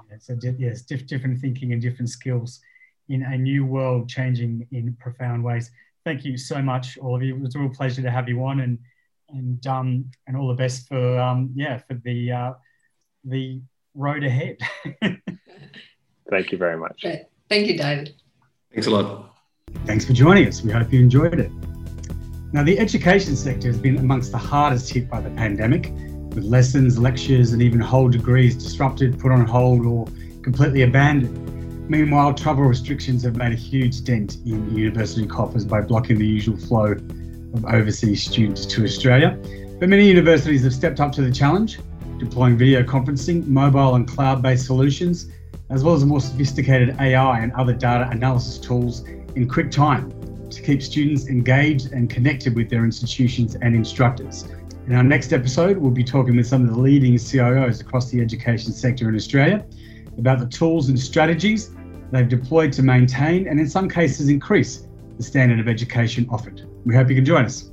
[0.09, 2.59] Yeah, so yes, diff- different thinking and different skills
[3.09, 5.71] in a new world changing in profound ways.
[6.05, 7.35] Thank you so much, all of you.
[7.35, 8.79] It was a real pleasure to have you on, and
[9.29, 12.53] and um, and all the best for um, yeah for the uh,
[13.25, 13.61] the
[13.93, 14.57] road ahead.
[16.29, 17.05] Thank you very much.
[17.49, 18.13] Thank you, David.
[18.71, 19.35] Thanks a lot.
[19.85, 20.61] Thanks for joining us.
[20.63, 21.51] We hope you enjoyed it.
[22.51, 25.91] Now, the education sector has been amongst the hardest hit by the pandemic,
[26.33, 30.07] with lessons, lectures, and even whole degrees disrupted, put on hold, or
[30.41, 31.89] completely abandoned.
[31.91, 36.57] Meanwhile, travel restrictions have made a huge dent in university coffers by blocking the usual
[36.57, 36.93] flow
[37.53, 39.37] of overseas students to Australia.
[39.79, 41.79] But many universities have stepped up to the challenge,
[42.17, 45.29] deploying video conferencing, mobile and cloud based solutions,
[45.69, 49.03] as well as more sophisticated AI and other data analysis tools
[49.35, 50.18] in quick time
[50.51, 54.47] to keep students engaged and connected with their institutions and instructors.
[54.87, 58.21] In our next episode, we'll be talking with some of the leading CIOs across the
[58.21, 59.63] education sector in Australia
[60.17, 61.71] about the tools and strategies
[62.11, 64.87] they've deployed to maintain and, in some cases, increase
[65.17, 66.67] the standard of education offered.
[66.85, 67.68] We hope you can join us.